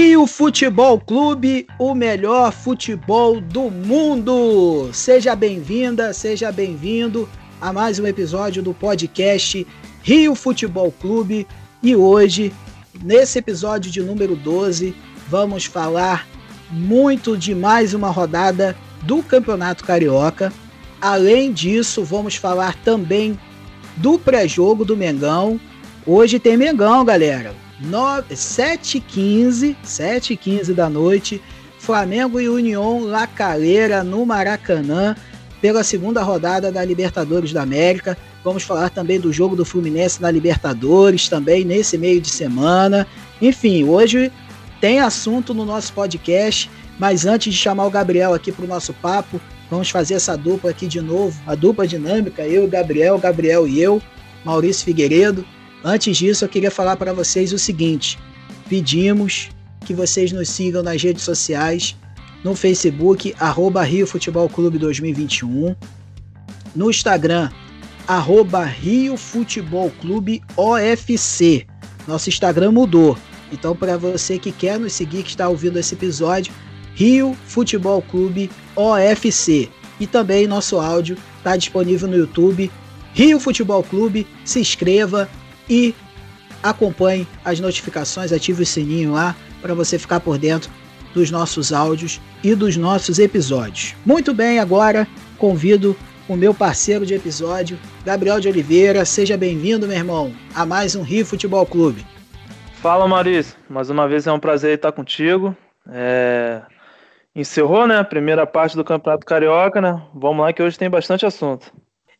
[0.00, 4.90] Rio Futebol Clube, o melhor futebol do mundo.
[4.92, 7.28] Seja bem-vinda, seja bem-vindo
[7.60, 9.66] a mais um episódio do podcast
[10.04, 11.48] Rio Futebol Clube.
[11.82, 12.52] E hoje,
[13.02, 14.94] nesse episódio de número 12,
[15.28, 16.28] vamos falar
[16.70, 20.52] muito de mais uma rodada do Campeonato Carioca.
[21.00, 23.36] Além disso, vamos falar também
[23.96, 25.60] do pré-jogo do Mengão.
[26.06, 27.52] Hoje tem Mengão, galera.
[27.82, 31.40] 7h15, 7h15 da noite,
[31.78, 35.14] Flamengo e União La Calera no Maracanã
[35.60, 38.16] pela segunda rodada da Libertadores da América.
[38.44, 43.06] Vamos falar também do jogo do Fluminense na Libertadores, também nesse meio de semana.
[43.40, 44.32] Enfim, hoje
[44.80, 48.92] tem assunto no nosso podcast, mas antes de chamar o Gabriel aqui para o nosso
[48.94, 49.40] papo,
[49.70, 53.66] vamos fazer essa dupla aqui de novo, a dupla dinâmica, eu e o Gabriel, Gabriel
[53.66, 54.00] e eu,
[54.44, 55.44] Maurício Figueiredo.
[55.84, 58.18] Antes disso, eu queria falar para vocês o seguinte:
[58.68, 59.48] pedimos
[59.84, 61.96] que vocês nos sigam nas redes sociais,
[62.44, 65.74] no Facebook, arroba Rio Futebol Clube 2021,
[66.74, 67.50] no Instagram,
[68.06, 71.66] arroba Rio Futebol Clube OFC.
[72.06, 73.16] Nosso Instagram mudou.
[73.52, 76.52] Então, para você que quer nos seguir, que está ouvindo esse episódio,
[76.94, 79.68] Rio Futebol Clube OFC.
[80.00, 82.70] E também nosso áudio está disponível no YouTube,
[83.12, 84.26] Rio Futebol Clube.
[84.44, 85.28] Se inscreva,
[85.68, 85.94] e
[86.62, 90.70] acompanhe as notificações, ative o sininho lá para você ficar por dentro
[91.14, 93.94] dos nossos áudios e dos nossos episódios.
[94.04, 95.96] Muito bem, agora convido
[96.28, 99.04] o meu parceiro de episódio, Gabriel de Oliveira.
[99.04, 102.04] Seja bem-vindo, meu irmão, a mais um Rio Futebol Clube.
[102.74, 103.56] Fala, Maurício.
[103.68, 105.56] Mais uma vez é um prazer estar contigo.
[105.90, 106.62] É...
[107.34, 110.02] Encerrou, né, a primeira parte do Campeonato Carioca, né?
[110.14, 111.72] Vamos lá que hoje tem bastante assunto.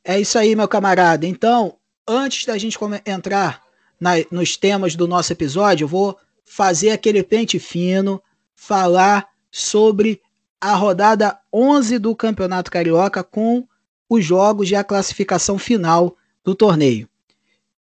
[0.05, 1.27] É isso aí, meu camarada.
[1.27, 1.75] Então,
[2.09, 3.63] antes da gente entrar
[4.01, 8.23] na, nos temas do nosso episódio, eu vou fazer aquele pente fino,
[8.55, 10.21] falar sobre
[10.61, 13.67] a rodada 11 do Campeonato Carioca com
[14.09, 17.09] os jogos e a classificação final do torneio.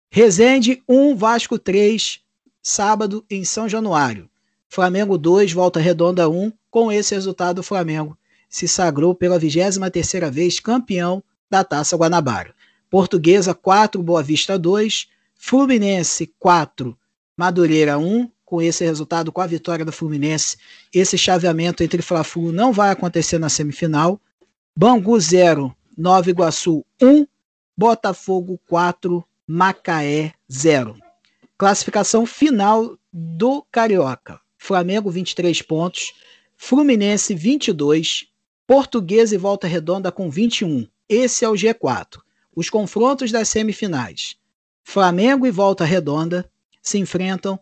[0.09, 2.21] Resende 1, Vasco 3,
[2.63, 4.31] sábado em São Januário.
[4.69, 6.53] Flamengo 2, Volta Redonda 1.
[6.71, 8.17] Com esse resultado, o Flamengo
[8.49, 12.55] se sagrou pela 23ª vez campeão da Taça Guanabara.
[12.93, 16.95] Portuguesa 4, Boa Vista 2, Fluminense 4,
[17.35, 18.31] Madureira 1.
[18.45, 20.59] Com esse resultado, com a vitória do Fluminense,
[20.93, 24.21] esse chaveamento entre Fla-Flu não vai acontecer na semifinal.
[24.77, 27.27] Bangu 0, Nova Iguaçu 1,
[27.75, 30.95] Botafogo 4, Macaé 0.
[31.57, 34.39] Classificação final do Carioca.
[34.59, 36.13] Flamengo 23 pontos,
[36.59, 38.27] Fluminense 22,
[38.67, 40.87] Portuguesa e Volta Redonda com 21.
[41.09, 42.21] Esse é o G4.
[42.55, 44.37] Os confrontos das semifinais.
[44.85, 46.51] Flamengo e Volta Redonda
[46.83, 47.59] se enfrentam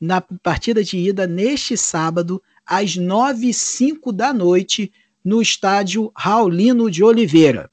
[0.00, 4.92] na partida de ida neste sábado, às 9 e 05 da noite,
[5.24, 7.70] no estádio Raulino de Oliveira.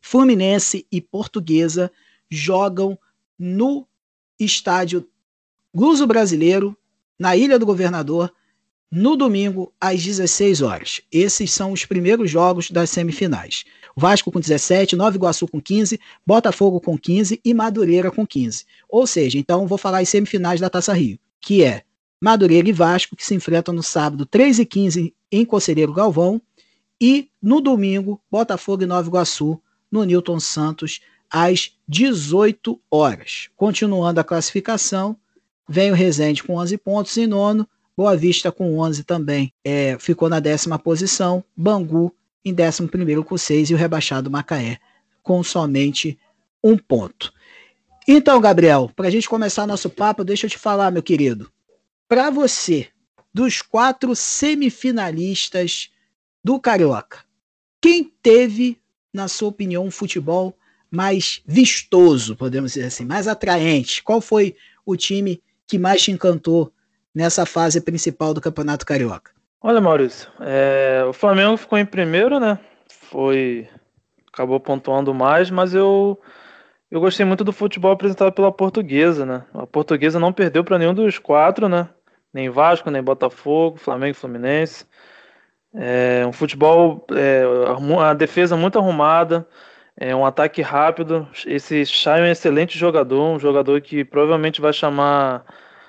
[0.00, 1.92] Fluminense e Portuguesa
[2.28, 2.98] jogam
[3.38, 3.86] no
[4.38, 5.08] estádio
[5.72, 6.76] Luso Brasileiro,
[7.18, 8.32] na Ilha do Governador,
[8.90, 11.00] no domingo, às 16 horas.
[11.10, 13.64] Esses são os primeiros jogos das semifinais.
[13.96, 18.64] Vasco com 17, Nova Iguaçu com 15, Botafogo com 15 e Madureira com 15.
[18.88, 21.82] Ou seja, então vou falar as semifinais da Taça Rio, que é
[22.20, 26.40] Madureira e Vasco, que se enfrentam no sábado 3 e 15 em Conselheiro Galvão,
[27.00, 29.60] e no domingo, Botafogo e Nova Iguaçu,
[29.90, 31.00] no Newton Santos,
[31.30, 33.48] às 18 horas.
[33.56, 35.16] Continuando a classificação,
[35.68, 40.28] vem o Resende com 11 pontos em nono, Boa Vista com 11 também é, ficou
[40.28, 42.12] na décima posição, Bangu
[42.44, 44.78] em 11 com 6 e o rebaixado Macaé
[45.22, 46.18] com somente
[46.62, 47.32] um ponto.
[48.06, 51.50] Então, Gabriel, para a gente começar nosso papo, deixa eu te falar, meu querido.
[52.06, 52.88] Para você,
[53.32, 55.90] dos quatro semifinalistas
[56.44, 57.24] do Carioca,
[57.80, 58.78] quem teve,
[59.12, 60.56] na sua opinião, um futebol
[60.90, 64.02] mais vistoso, podemos dizer assim, mais atraente?
[64.02, 64.54] Qual foi
[64.86, 66.72] o time que mais te encantou
[67.14, 69.33] nessa fase principal do Campeonato Carioca?
[69.66, 72.58] Olha, Maurício, é, o Flamengo ficou em primeiro, né?
[73.10, 73.66] Foi.
[74.30, 76.20] Acabou pontuando mais, mas eu.
[76.90, 79.42] Eu gostei muito do futebol apresentado pela portuguesa, né?
[79.54, 81.88] A portuguesa não perdeu para nenhum dos quatro, né?
[82.30, 84.84] Nem Vasco, nem Botafogo, Flamengo Fluminense.
[85.72, 87.42] É um futebol, é,
[88.02, 89.48] a defesa muito arrumada,
[89.96, 91.26] é um ataque rápido.
[91.46, 95.42] Esse Chay é um excelente jogador, um jogador que provavelmente vai chamar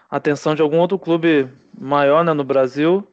[0.10, 3.06] a atenção de algum outro clube maior né, no Brasil.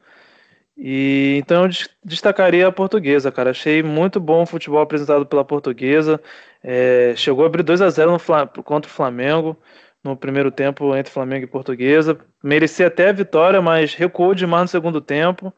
[0.76, 1.70] E então eu
[2.04, 3.50] destacaria a portuguesa, cara.
[3.50, 6.20] Achei muito bom o futebol apresentado pela portuguesa.
[6.62, 9.56] É, chegou a abrir 2 a 0 no, contra o Flamengo.
[10.04, 12.18] no primeiro tempo entre Flamengo e Portuguesa.
[12.42, 15.52] Merecia até a vitória, mas recuou demais no segundo tempo.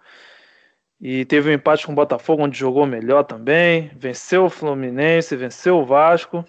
[1.01, 3.91] E teve um empate com o Botafogo, onde jogou melhor também.
[3.97, 6.45] Venceu o Fluminense, venceu o Vasco.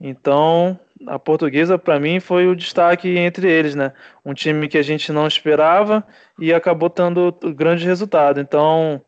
[0.00, 3.92] Então, a portuguesa, para mim, foi o destaque entre eles, né?
[4.24, 6.04] Um time que a gente não esperava
[6.38, 8.40] e acabou tendo grande resultado.
[8.40, 9.02] Então,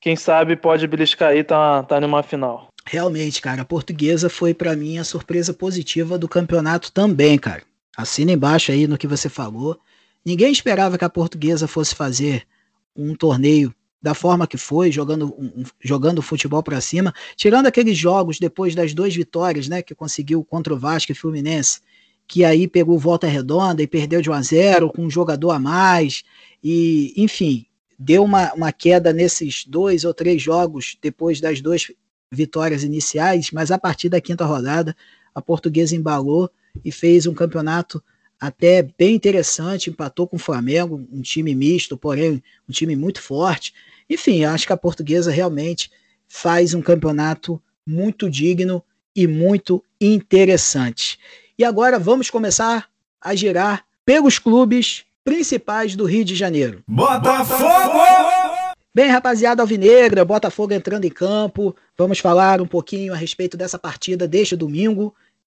[0.00, 2.68] quem sabe pode beliscar aí, tá, tá numa final.
[2.86, 7.62] Realmente, cara, a portuguesa foi para mim a surpresa positiva do campeonato também, cara.
[7.96, 9.78] Assina embaixo aí no que você falou.
[10.24, 12.44] Ninguém esperava que a portuguesa fosse fazer
[12.96, 18.38] um torneio da forma que foi, jogando, um, jogando futebol para cima, tirando aqueles jogos
[18.38, 21.80] depois das duas vitórias, né, que conseguiu contra o Vasco e Fluminense,
[22.26, 25.58] que aí pegou volta redonda e perdeu de 1 a 0 com um jogador a
[25.58, 26.22] mais,
[26.62, 27.66] e enfim,
[27.98, 31.90] deu uma, uma queda nesses dois ou três jogos depois das duas
[32.30, 34.94] vitórias iniciais, mas a partir da quinta rodada
[35.34, 36.50] a portuguesa embalou
[36.84, 38.02] e fez um campeonato
[38.40, 43.74] até bem interessante, empatou com o Flamengo, um time misto, porém um time muito forte.
[44.08, 45.90] Enfim, acho que a portuguesa realmente
[46.26, 48.82] faz um campeonato muito digno
[49.14, 51.18] e muito interessante.
[51.58, 52.88] E agora vamos começar
[53.20, 56.82] a girar pelos clubes principais do Rio de Janeiro.
[56.86, 57.98] Botafogo!
[58.94, 61.76] Bem, rapaziada alvinegra, Botafogo entrando em campo.
[61.96, 65.14] Vamos falar um pouquinho a respeito dessa partida deste domingo.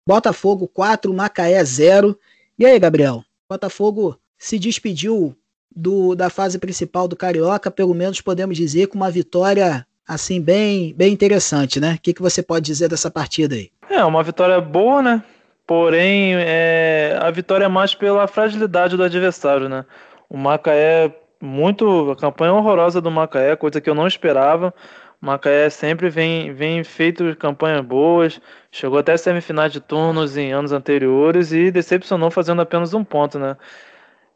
[0.06, 2.18] Botafogo 4, Macaé 0.
[2.58, 3.24] E aí, Gabriel?
[3.48, 5.36] Botafogo se despediu
[5.74, 10.92] do, da fase principal do Carioca, pelo menos podemos dizer, com uma vitória assim bem,
[10.94, 11.94] bem interessante, né?
[11.94, 13.70] O que, que você pode dizer dessa partida aí?
[13.88, 15.22] É, uma vitória boa, né?
[15.66, 19.84] Porém, é, a vitória é mais pela fragilidade do adversário, né?
[20.28, 22.10] O Macaé, muito.
[22.10, 24.74] A campanha horrorosa do Macaé, coisa que eu não esperava.
[25.22, 28.40] O Macaé sempre vem, vem feito campanhas boas,
[28.72, 33.56] chegou até semifinais de turnos em anos anteriores e decepcionou fazendo apenas um ponto, né?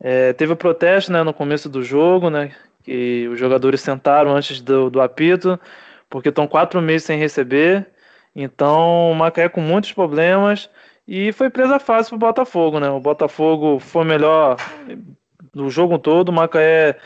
[0.01, 2.53] É, teve o protesto né, no começo do jogo, né,
[2.83, 5.59] que os jogadores sentaram antes do, do apito,
[6.11, 7.87] porque estão quatro meses sem receber.
[8.37, 10.69] Então o Macaé com muitos problemas
[11.07, 12.81] e foi presa fácil para o Botafogo.
[12.81, 12.89] Né?
[12.91, 14.57] O Botafogo foi melhor
[15.53, 16.97] do jogo todo, o Macaé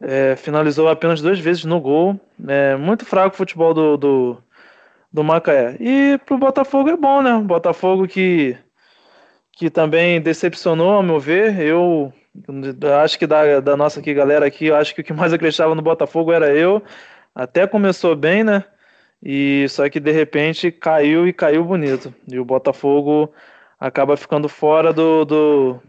[0.00, 2.20] é, finalizou apenas duas vezes no gol.
[2.46, 4.42] É, muito fraco o futebol do, do,
[5.12, 5.76] do Macaé.
[5.80, 7.34] E para o Botafogo é bom, né?
[7.34, 8.56] O Botafogo que,
[9.52, 11.58] que também decepcionou, ao meu ver.
[11.60, 12.12] Eu
[13.02, 15.74] Acho que da, da nossa aqui, galera aqui, eu acho que o que mais acreditava
[15.74, 16.82] no Botafogo era eu.
[17.34, 18.64] Até começou bem, né?
[19.22, 22.12] E só que de repente caiu e caiu bonito.
[22.30, 23.32] E o Botafogo
[23.78, 25.80] acaba ficando fora do, do,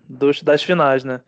[0.44, 1.22] das finais, né?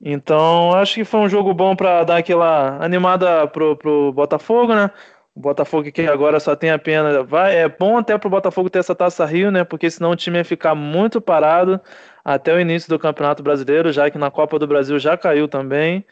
[0.00, 4.90] Então acho que foi um jogo bom para dar aquela animada pro, pro Botafogo, né?
[5.34, 7.22] O Botafogo que agora só tem a pena.
[7.22, 9.64] Vai, é bom até pro Botafogo ter essa taça Rio, né?
[9.64, 11.80] Porque senão o time ia ficar muito parado
[12.24, 16.04] até o início do Campeonato Brasileiro, já que na Copa do Brasil já caiu também.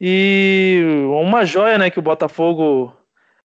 [0.00, 0.82] E
[1.22, 2.94] uma joia, né, que o Botafogo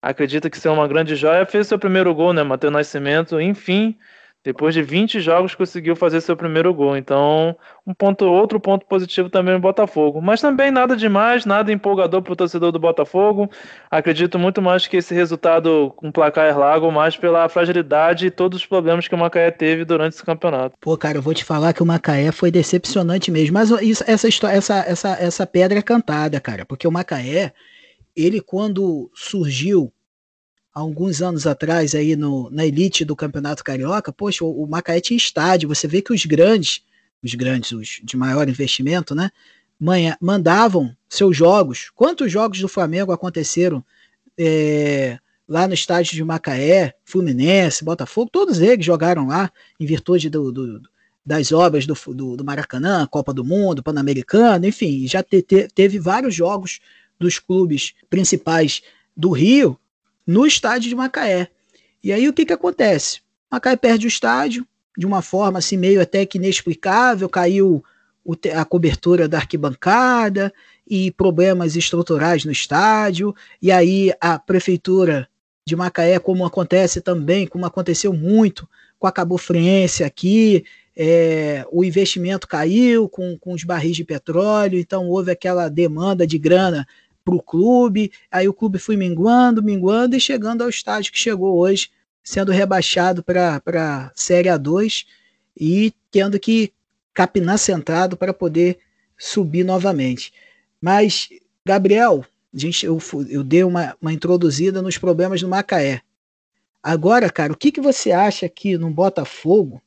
[0.02, 3.98] acredita que ser uma grande joia, fez seu primeiro gol, né, Matheus Nascimento, enfim,
[4.44, 6.96] depois de 20 jogos conseguiu fazer seu primeiro gol.
[6.96, 7.56] Então,
[7.86, 10.22] um ponto, outro ponto positivo também no Botafogo.
[10.22, 13.50] Mas também nada demais, nada empolgador para o torcedor do Botafogo.
[13.92, 18.60] Acredito muito mais que esse resultado com placar é largo, mais pela fragilidade e todos
[18.60, 20.76] os problemas que o Macaé teve durante esse campeonato.
[20.80, 23.56] Pô, cara, eu vou te falar que o Macaé foi decepcionante mesmo.
[23.56, 27.52] Mas isso, essa, essa, essa, essa pedra é cantada, cara, porque o Macaé,
[28.16, 29.92] ele quando surgiu
[30.80, 35.18] alguns anos atrás aí no, na elite do Campeonato Carioca, poxa, o, o Macaé tinha
[35.18, 36.82] estádio, você vê que os grandes,
[37.24, 39.32] os grandes, os de maior investimento, né,
[39.80, 41.92] manha, mandavam seus jogos.
[41.96, 43.84] Quantos jogos do Flamengo aconteceram
[44.38, 50.52] é, lá no estádio de Macaé, Fluminense, Botafogo, todos eles jogaram lá em virtude do,
[50.52, 50.82] do
[51.26, 56.00] das obras do, do, do, Maracanã, Copa do Mundo, Pan-Americano, enfim, já te, te, teve
[56.00, 56.80] vários jogos
[57.20, 58.82] dos clubes principais
[59.16, 59.78] do Rio
[60.30, 61.48] no estádio de Macaé.
[62.04, 63.20] E aí o que, que acontece?
[63.52, 64.64] Macaé perde o estádio
[64.96, 67.84] de uma forma assim meio até que inexplicável, caiu
[68.54, 70.54] a cobertura da arquibancada
[70.88, 75.28] e problemas estruturais no estádio, e aí a prefeitura
[75.66, 78.70] de Macaé, como acontece também, como aconteceu muito
[79.00, 80.64] com a Cabo Friense aqui,
[80.96, 86.38] é, o investimento caiu com, com os barris de petróleo, então houve aquela demanda de
[86.38, 86.86] grana
[87.30, 88.12] para o clube.
[88.32, 91.90] Aí o clube foi minguando, minguando e chegando ao estágio que chegou hoje,
[92.24, 95.06] sendo rebaixado para a Série A2
[95.56, 96.74] e tendo que
[97.14, 98.80] capinar centrado para poder
[99.18, 100.34] subir novamente.
[100.82, 101.30] Mas,
[101.66, 102.98] Gabriel, gente, eu,
[103.30, 106.02] eu dei uma, uma introduzida nos problemas do Macaé.
[106.82, 109.82] Agora, cara, o que, que você acha que no Botafogo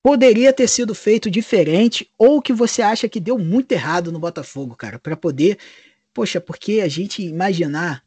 [0.00, 4.76] poderia ter sido feito diferente ou que você acha que deu muito errado no Botafogo,
[4.76, 5.58] cara, para poder,
[6.16, 8.02] poxa, porque a gente imaginar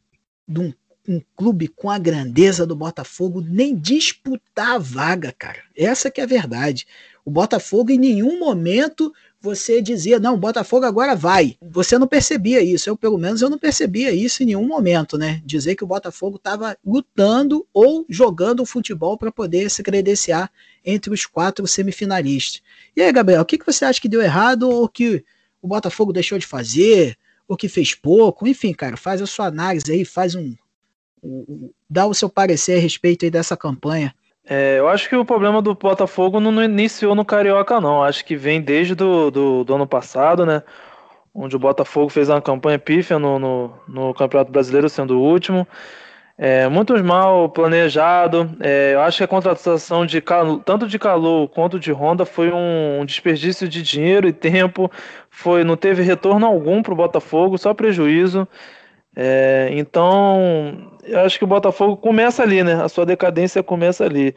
[0.48, 0.72] de um,
[1.08, 5.60] um, clube com a grandeza do Botafogo nem disputar a vaga, cara.
[5.76, 6.88] Essa que é a verdade.
[7.24, 11.56] O Botafogo em nenhum momento você dizia, não, Botafogo agora vai.
[11.62, 12.90] Você não percebia isso.
[12.90, 15.40] Eu, pelo menos, eu não percebia isso em nenhum momento, né?
[15.46, 20.50] Dizer que o Botafogo estava lutando ou jogando futebol para poder se credenciar
[20.84, 22.60] entre os quatro semifinalistas.
[22.96, 25.24] E aí, Gabriel, o que, que você acha que deu errado ou que
[25.62, 27.16] o Botafogo deixou de fazer?
[27.50, 28.46] Ou que fez pouco?
[28.46, 30.54] Enfim, cara, faz a sua análise aí, faz um.
[31.22, 34.14] um dá o seu parecer a respeito aí dessa campanha
[34.52, 38.02] é, eu acho que o problema do Botafogo não iniciou no Carioca, não.
[38.02, 40.62] Acho que vem desde do, do, do ano passado, né?
[41.32, 45.68] Onde o Botafogo fez uma campanha pífia no, no, no Campeonato Brasileiro, sendo o último.
[46.42, 48.50] É, muito mal planejado.
[48.60, 50.22] É, eu acho que a contratação de
[50.64, 54.90] tanto de Calou quanto de Honda foi um, desperdício de dinheiro e tempo.
[55.28, 58.48] Foi, não teve retorno algum para o Botafogo, só prejuízo.
[59.14, 62.82] É, então, eu acho que o Botafogo começa ali, né?
[62.82, 64.34] A sua decadência começa ali.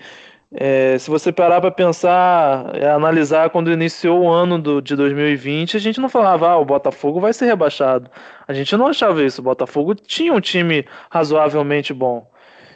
[0.56, 5.78] É, se você parar para pensar, é, analisar quando iniciou o ano do, de 2020,
[5.78, 8.10] a gente não falava, ah, o Botafogo vai ser rebaixado.
[8.48, 9.42] A gente não achava isso.
[9.42, 12.30] O Botafogo tinha um time razoavelmente bom.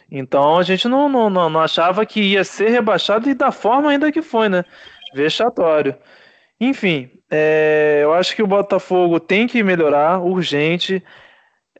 [0.10, 4.12] Então a gente não, não, não achava que ia ser rebaixado e da forma ainda
[4.12, 4.64] que foi, né?
[5.14, 5.96] Vexatório.
[6.60, 11.04] Enfim, é, eu acho que o Botafogo tem que melhorar, urgente.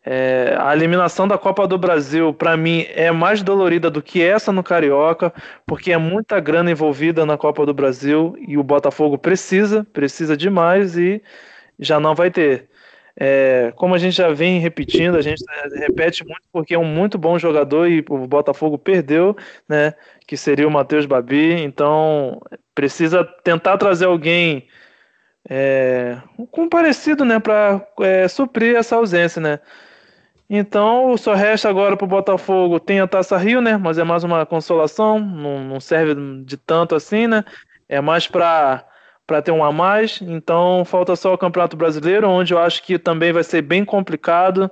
[0.10, 4.54] É, a eliminação da Copa do Brasil, para mim, é mais dolorida do que essa
[4.54, 5.34] no Carioca,
[5.66, 10.98] porque é muita grana envolvida na Copa do Brasil e o Botafogo precisa, precisa demais
[10.98, 11.22] e
[11.78, 12.70] já não vai ter.
[13.20, 15.44] É, como a gente já vem repetindo, a gente
[15.76, 19.36] repete muito porque é um muito bom jogador e o Botafogo perdeu,
[19.68, 19.94] né?
[20.26, 21.52] Que seria o Matheus Babi.
[21.52, 22.42] Então
[22.74, 24.70] precisa tentar trazer alguém
[25.50, 26.18] é,
[26.50, 27.42] com parecido, né?
[27.42, 29.60] Para é, suprir essa ausência, né?
[30.50, 32.80] Então, só resta agora para o Botafogo.
[32.80, 33.78] Tem a Taça Rio, né?
[33.78, 37.44] Mas é mais uma consolação, não, não serve de tanto assim, né?
[37.90, 38.86] É mais para
[39.28, 40.22] para ter um a mais.
[40.22, 44.72] Então, falta só o Campeonato Brasileiro, onde eu acho que também vai ser bem complicado.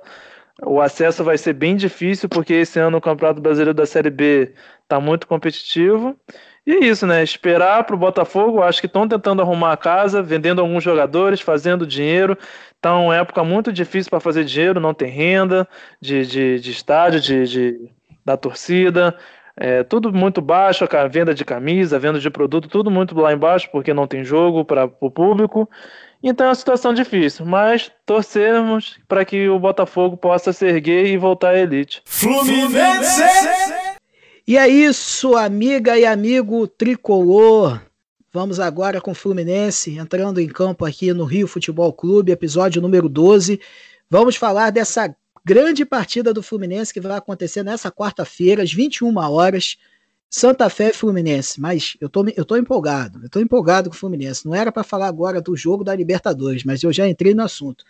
[0.64, 4.54] O acesso vai ser bem difícil, porque esse ano o Campeonato Brasileiro da Série B
[4.82, 6.18] está muito competitivo.
[6.66, 7.22] E é isso, né?
[7.22, 8.62] Esperar para o Botafogo.
[8.62, 12.36] Acho que estão tentando arrumar a casa, vendendo alguns jogadores, fazendo dinheiro.
[12.80, 15.66] Tá uma época muito difícil para fazer dinheiro, não tem renda
[16.00, 17.90] de, de, de estádio, de, de,
[18.24, 19.16] da torcida.
[19.56, 23.70] É, tudo muito baixo, a venda de camisa, venda de produto, tudo muito lá embaixo,
[23.72, 25.68] porque não tem jogo para o público.
[26.22, 31.16] Então é uma situação difícil, mas torcemos para que o Botafogo possa se erguer e
[31.16, 32.02] voltar à elite.
[32.04, 33.22] Fluminense!
[34.48, 37.80] E é isso, amiga e amigo tricolor.
[38.32, 43.08] Vamos agora com o Fluminense entrando em campo aqui no Rio Futebol Clube, episódio número
[43.08, 43.60] 12.
[44.08, 45.12] Vamos falar dessa
[45.44, 49.78] grande partida do Fluminense que vai acontecer nessa quarta-feira, às 21 horas.
[50.30, 54.46] Santa Fé Fluminense, mas eu tô, eu tô empolgado, eu tô empolgado com o Fluminense.
[54.46, 57.84] Não era para falar agora do jogo da Libertadores, mas eu já entrei no assunto.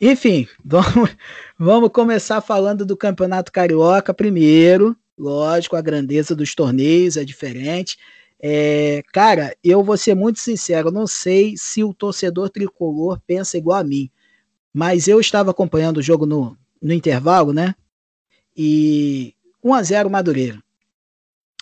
[0.00, 1.16] Enfim, vamos,
[1.56, 4.96] vamos começar falando do Campeonato Carioca primeiro.
[5.18, 7.96] Lógico, a grandeza dos torneios é diferente.
[8.40, 13.78] É, cara, eu vou ser muito sincero, não sei se o torcedor tricolor pensa igual
[13.78, 14.10] a mim,
[14.74, 17.74] mas eu estava acompanhando o jogo no, no intervalo, né?
[18.56, 20.60] E 1 a 0 Madureira.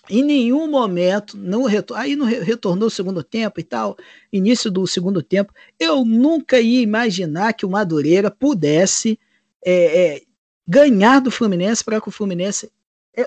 [0.08, 3.96] Em nenhum momento, não aí não retornou o segundo tempo e tal,
[4.32, 9.20] início do segundo tempo, eu nunca ia imaginar que o Madureira pudesse
[9.64, 10.22] é, é,
[10.66, 12.72] ganhar do Fluminense para que o Fluminense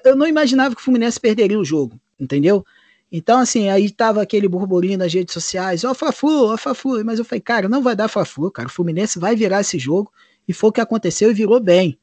[0.04, 2.66] eu não imaginava que o Fluminense perderia o jogo, entendeu?
[3.12, 7.20] Então, assim, aí tava aquele burburinho nas redes sociais, ó, oh, Fla-Flu, ó, oh, mas
[7.20, 10.12] eu falei, cara, não vai dar Fla-Flu, cara, o Fluminense vai virar esse jogo,
[10.48, 11.98] e foi o que aconteceu e virou bem.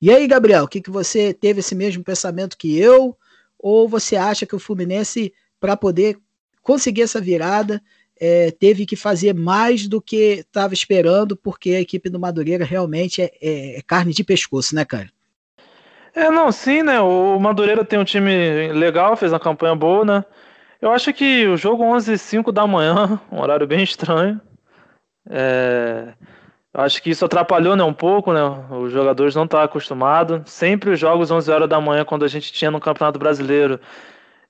[0.00, 3.16] E aí, Gabriel, o que, que você teve esse mesmo pensamento que eu,
[3.58, 6.18] ou você acha que o Fluminense, para poder
[6.62, 7.82] conseguir essa virada,
[8.20, 13.22] é, teve que fazer mais do que estava esperando, porque a equipe do Madureira realmente
[13.22, 15.10] é, é, é carne de pescoço, né, cara?
[16.14, 17.00] É, não, sim, né?
[17.00, 20.24] O Madureira tem um time legal, fez uma campanha boa, né?
[20.80, 24.40] Eu acho que o jogo 11 h 05 da manhã, um horário bem estranho.
[25.28, 26.12] É...
[26.72, 28.40] Acho que isso atrapalhou né, um pouco, né?
[28.70, 30.50] Os jogadores não estavam acostumados.
[30.50, 33.80] Sempre os jogos 11 horas da manhã, quando a gente tinha no Campeonato Brasileiro,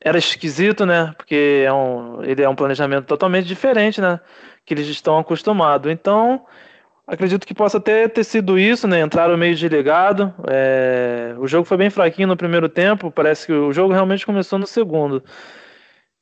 [0.00, 1.14] era esquisito, né?
[1.16, 4.20] Porque é um, ele é um planejamento totalmente diferente, né?
[4.66, 5.90] Que eles estão acostumados.
[5.90, 6.44] Então,
[7.08, 9.00] Acredito que possa até ter sido isso, né?
[9.00, 10.34] Entraram meio desligado.
[10.46, 11.34] É...
[11.38, 13.10] O jogo foi bem fraquinho no primeiro tempo.
[13.10, 15.24] Parece que o jogo realmente começou no segundo.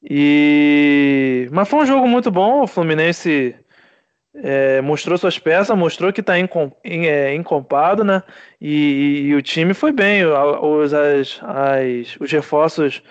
[0.00, 2.62] E mas foi um jogo muito bom.
[2.62, 3.56] O Fluminense
[4.36, 8.22] é, mostrou suas peças, mostrou que está é, encompado, né?
[8.60, 10.24] E, e, o time foi bem.
[10.24, 13.02] Os, as, as, os reforços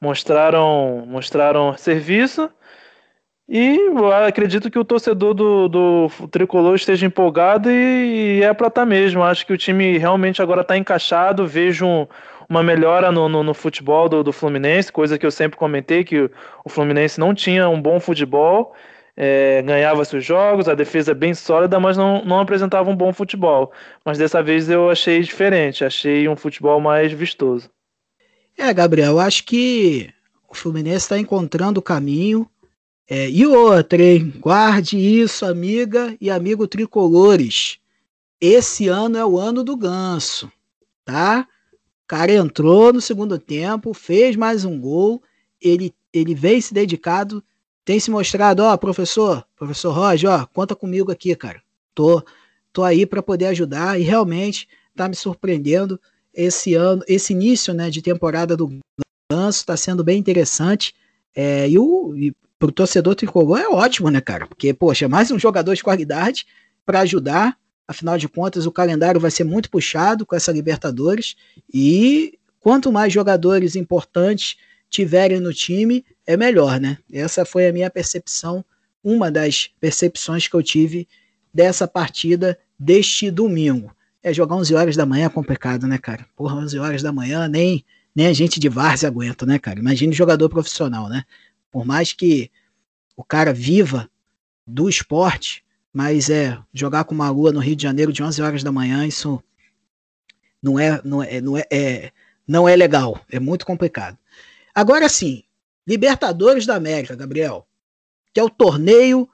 [0.00, 2.50] mostraram, mostraram serviço.
[3.52, 3.80] E
[4.24, 8.86] acredito que o torcedor do, do tricolor esteja empolgado e, e é para estar tá
[8.86, 9.24] mesmo.
[9.24, 11.48] Acho que o time realmente agora está encaixado.
[11.48, 12.06] Vejo um,
[12.48, 16.30] uma melhora no, no, no futebol do, do, Fluminense, coisa que eu sempre comentei, que
[16.64, 18.72] o, Fluminense não tinha um bom futebol
[19.16, 23.70] é, ganhava seus jogos, a defesa bem sólida, mas não, não apresentava um bom futebol.
[24.02, 27.68] Mas dessa vez eu achei diferente, achei um futebol mais vistoso.
[28.56, 30.08] É, Gabriel, acho que
[30.48, 32.48] o Fluminense está encontrando o caminho.
[33.10, 34.32] É, e outra, hein?
[34.38, 37.78] Guarde isso, amiga e amigo tricolores.
[38.40, 40.50] Esse ano é o ano do ganso,
[41.04, 41.46] tá?
[42.04, 45.22] O cara entrou no segundo tempo, fez mais um gol,
[45.60, 47.42] ele, ele vem se dedicado
[47.84, 51.60] tem se mostrado, ó, professor, professor Roger, ó, conta comigo aqui, cara.
[51.92, 52.22] Tô,
[52.72, 56.00] tô aí para poder ajudar e realmente tá me surpreendendo
[56.32, 58.68] esse ano, esse início, né, de temporada do
[59.28, 60.94] Ganso está sendo bem interessante.
[61.34, 64.46] É, e o e pro torcedor tricolor é ótimo, né, cara?
[64.46, 66.46] Porque, poxa, mais um jogador de qualidade
[66.84, 67.56] para ajudar.
[67.88, 71.36] Afinal de contas, o calendário vai ser muito puxado com essa Libertadores.
[71.72, 74.58] E quanto mais jogadores importantes
[74.90, 76.98] tiverem no time, é melhor, né?
[77.10, 78.62] Essa foi a minha percepção,
[79.02, 81.08] uma das percepções que eu tive
[81.52, 83.90] dessa partida deste domingo.
[84.22, 86.26] É, jogar 11 horas da manhã é complicado, né, cara?
[86.36, 87.82] Porra, 11 horas da manhã nem,
[88.14, 89.80] nem a gente de várzea aguenta, né, cara?
[89.80, 91.24] Imagine jogador profissional, né?
[91.70, 92.50] Por mais que
[93.16, 94.10] o cara viva
[94.66, 98.62] do esporte, mas é jogar com uma lua no Rio de Janeiro de 11 horas
[98.62, 99.42] da manhã, isso
[100.62, 102.12] não é, não é, não é, é
[102.46, 104.18] não é legal, é muito complicado.
[104.74, 105.44] Agora sim,
[105.86, 107.66] Libertadores da América, Gabriel,
[108.32, 109.28] que é o torneio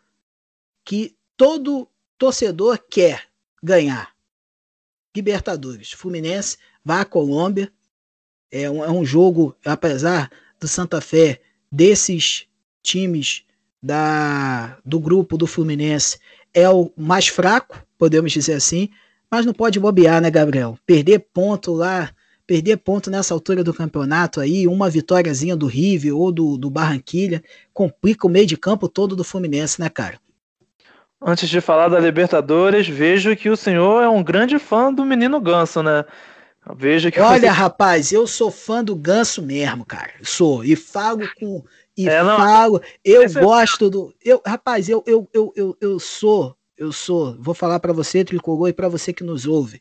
[0.84, 3.24] que todo torcedor quer
[3.62, 4.14] ganhar.
[5.14, 5.92] Libertadores.
[5.92, 7.72] Fluminense vai à Colômbia.
[8.50, 11.42] É um, é um jogo, apesar do Santa Fé,
[11.76, 12.46] desses
[12.82, 13.44] times
[13.82, 16.18] da, do grupo do Fluminense,
[16.54, 18.88] é o mais fraco, podemos dizer assim.
[19.30, 20.78] Mas não pode bobear, né, Gabriel?
[20.86, 22.10] Perder ponto lá
[22.46, 27.42] perder ponto nessa altura do campeonato aí, uma vitóriazinha do River ou do, do Barranquilha,
[27.74, 30.20] complica o meio de campo todo do Fluminense, né, cara?
[31.20, 35.40] Antes de falar da Libertadores, vejo que o senhor é um grande fã do menino
[35.40, 36.04] Ganso, né?
[36.74, 37.46] Vejo que Olha, você...
[37.46, 40.12] rapaz, eu sou fã do Ganso mesmo, cara.
[40.22, 40.64] Sou.
[40.64, 41.62] E falo com.
[41.96, 42.80] E é, não, falo.
[43.04, 44.14] Eu é gosto do.
[44.24, 46.56] Eu, rapaz, eu, eu, eu, eu, eu sou.
[46.76, 47.36] Eu sou.
[47.40, 49.80] Vou falar para você, Tricolor, e para você que nos ouve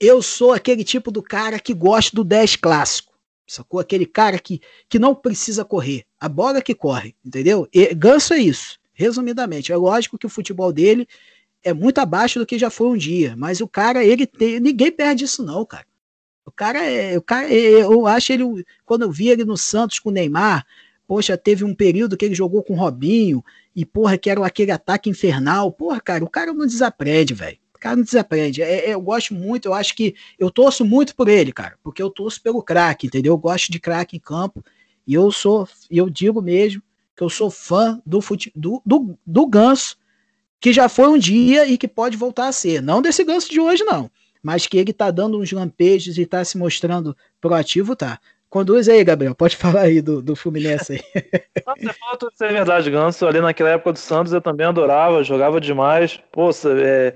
[0.00, 3.12] eu sou aquele tipo do cara que gosta do 10 clássico.
[3.46, 3.78] Sacou?
[3.78, 6.04] Aquele cara que, que não precisa correr.
[6.18, 7.68] A bola que corre, entendeu?
[7.72, 9.72] E Ganso é isso, resumidamente.
[9.72, 11.06] É lógico que o futebol dele
[11.62, 14.90] é muito abaixo do que já foi um dia, mas o cara, ele tem, ninguém
[14.90, 15.84] perde isso não, cara.
[16.50, 18.44] O cara é, o cara, é, eu acho ele,
[18.84, 20.66] quando eu vi ele no Santos com o Neymar,
[21.06, 23.42] poxa, teve um período que ele jogou com o Robinho,
[23.74, 27.96] e porra, que era aquele ataque infernal, porra, cara, o cara não desaprende, velho cara
[27.96, 28.62] não desaprende.
[28.62, 32.02] É, é, eu gosto muito, eu acho que eu torço muito por ele, cara, porque
[32.02, 33.32] eu torço pelo craque, entendeu?
[33.32, 34.62] Eu gosto de craque em campo
[35.06, 36.82] e eu sou, eu digo mesmo
[37.16, 39.96] que eu sou fã do, fute, do, do, do Ganso,
[40.60, 42.82] que já foi um dia e que pode voltar a ser.
[42.82, 44.10] Não desse Ganso de hoje, não,
[44.42, 48.18] mas que ele tá dando uns lampejos e tá se mostrando proativo, tá.
[48.48, 49.34] Conduz aí, Gabriel.
[49.34, 51.22] Pode falar aí do, do Fluminense aí.
[51.78, 53.26] Você falou tudo isso é verdade, Ganso.
[53.26, 56.20] Ali naquela época do Santos eu também adorava, jogava demais.
[56.32, 57.14] Poxa, é,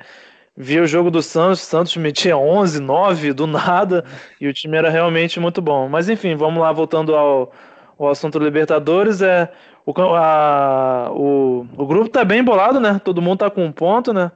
[0.57, 4.05] via o jogo do Santos, o Santos metia 11, 9 do nada,
[4.41, 5.89] e o time era realmente muito bom.
[5.89, 7.53] Mas enfim, vamos lá, voltando ao,
[7.99, 9.51] ao assunto Libertadores, é
[9.85, 13.01] o, a, o, o grupo tá bem embolado, né?
[13.05, 14.31] Todo mundo tá com um ponto, né?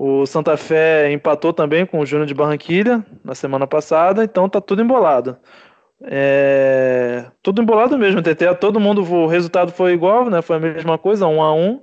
[0.00, 4.60] O Santa Fé empatou também com o Júnior de Barranquilha na semana passada, então tá
[4.60, 5.36] tudo embolado.
[6.04, 10.40] É, tudo embolado mesmo, TT, todo mundo, o resultado foi igual, né?
[10.40, 11.82] Foi a mesma coisa, um a um.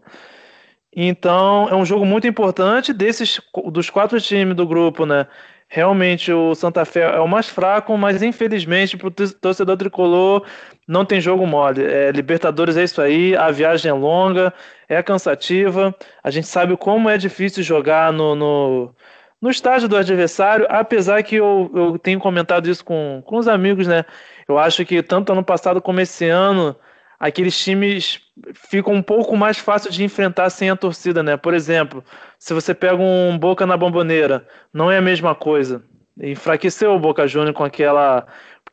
[0.96, 5.28] Então, é um jogo muito importante desses dos quatro times do grupo, né?
[5.68, 10.46] Realmente o Santa Fé é o mais fraco, mas infelizmente para o torcedor tricolor
[10.88, 11.84] não tem jogo mole.
[11.84, 14.54] É, Libertadores é isso aí, a viagem é longa,
[14.88, 15.94] é cansativa.
[16.24, 18.96] A gente sabe como é difícil jogar no, no,
[19.42, 23.88] no estágio do adversário, apesar que eu, eu tenho comentado isso com, com os amigos,
[23.88, 24.06] né?
[24.48, 26.76] Eu acho que tanto ano passado como esse ano
[27.20, 28.22] aqueles times
[28.54, 31.38] ficam um pouco mais fácil de enfrentar sem a torcida, né?
[31.38, 32.04] Por exemplo,
[32.38, 35.84] se você pega um Boca na Bomboneira, não é a mesma coisa.
[36.22, 38.26] Enfraqueceu o Boca Juniors com aquela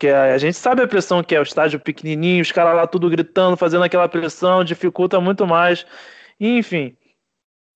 [0.02, 3.08] porque a, gente sabe a pressão que é o estádio pequenininho, os caras lá tudo
[3.08, 5.86] gritando, fazendo aquela pressão, dificulta muito mais.
[6.40, 6.96] Enfim,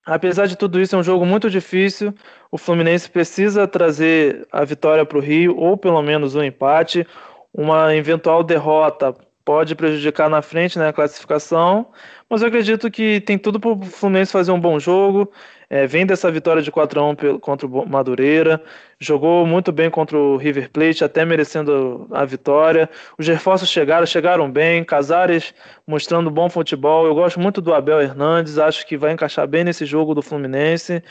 [0.05, 2.13] apesar de tudo isso, é um jogo muito difícil.
[2.51, 7.07] O Fluminense precisa trazer a vitória para o Rio, ou pelo menos um empate.
[7.53, 9.15] Uma eventual derrota
[9.47, 11.87] pode prejudicar na frente né, a classificação,
[12.29, 15.31] mas eu acredito que tem tudo para o Fluminense fazer um bom jogo.
[15.69, 18.61] É, vem dessa vitória de 4 a 1 contra o Madureira,
[18.99, 22.89] jogou muito bem contra o River Plate, até merecendo a vitória.
[23.17, 24.83] Os reforços chegaram, chegaram bem.
[24.83, 25.53] Casares
[25.87, 27.05] mostrando bom futebol.
[27.05, 31.01] Eu gosto muito do Abel Hernandes, acho que vai encaixar bem nesse jogo do Fluminense.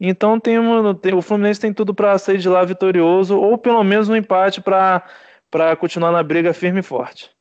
[0.00, 0.56] Então tem,
[1.02, 4.62] tem o Fluminense tem tudo para sair de lá vitorioso, ou pelo menos um empate
[4.62, 7.35] para continuar na briga firme e forte.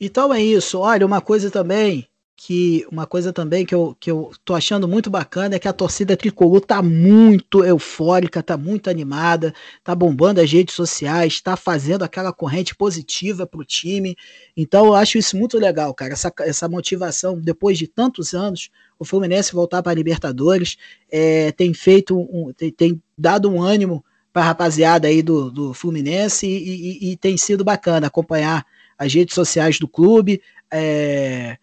[0.00, 0.78] Então é isso.
[0.78, 2.08] Olha, uma coisa também
[2.42, 5.74] que uma coisa também que eu, que eu tô achando muito bacana é que a
[5.74, 9.52] torcida tricolor tá muito eufórica, tá muito animada,
[9.84, 14.16] tá bombando as redes sociais, tá fazendo aquela corrente positiva pro time.
[14.56, 16.14] Então eu acho isso muito legal, cara.
[16.14, 20.78] Essa, essa motivação, depois de tantos anos, o Fluminense voltar para Libertadores,
[21.12, 25.74] é, tem feito um, tem, tem dado um ânimo para a rapaziada aí do, do
[25.74, 28.64] Fluminense e, e, e, tem sido bacana acompanhar
[29.00, 30.42] as redes sociais do clube.
[30.70, 31.56] É,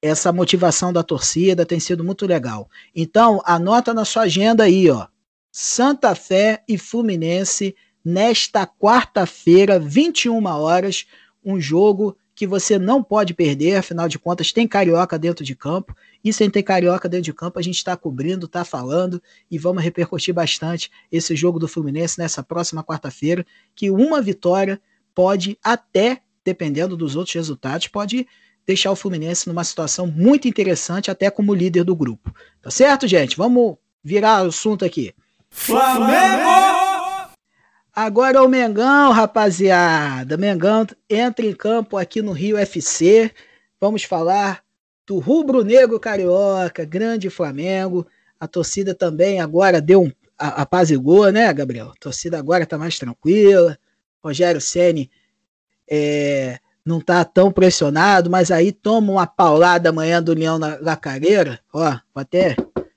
[0.00, 2.70] essa motivação da torcida tem sido muito legal.
[2.94, 5.08] Então, anota na sua agenda aí, ó.
[5.50, 11.06] Santa Fé e Fluminense nesta quarta-feira, 21 horas,
[11.44, 15.96] um jogo que você não pode perder, afinal de contas tem carioca dentro de campo,
[16.22, 19.20] e sem ter carioca dentro de campo a gente está cobrindo, está falando
[19.50, 23.44] e vamos repercutir bastante esse jogo do Fluminense nessa próxima quarta-feira,
[23.74, 24.80] que uma vitória
[25.14, 28.24] pode até, dependendo dos outros resultados, pode
[28.64, 32.32] deixar o Fluminense numa situação muito interessante, até como líder do grupo.
[32.62, 33.36] Tá certo, gente?
[33.36, 35.12] Vamos virar o assunto aqui.
[35.50, 36.46] Flamengo!
[37.92, 40.36] Agora o Mengão, rapaziada.
[40.36, 43.32] Mengão entra em campo aqui no Rio FC.
[43.80, 44.62] Vamos falar
[45.04, 48.06] do rubro-negro carioca, grande Flamengo.
[48.38, 51.88] A torcida também agora deu um apazigou, né, Gabriel?
[51.88, 53.76] A torcida agora tá mais tranquila.
[54.22, 55.10] Rogério Ceni
[55.88, 60.98] é, não tá tão pressionado, mas aí toma uma paulada amanhã do Leão na, na.
[61.72, 62.56] Ó, vou até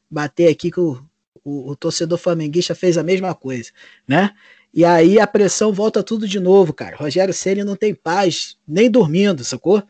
[0.09, 1.03] bater aqui que o,
[1.43, 3.71] o, o, torcedor flamenguista fez a mesma coisa,
[4.07, 4.31] né?
[4.71, 6.95] E aí a pressão volta tudo de novo, cara.
[6.95, 9.81] Rogério Ceni não tem paz, nem dormindo, sacou?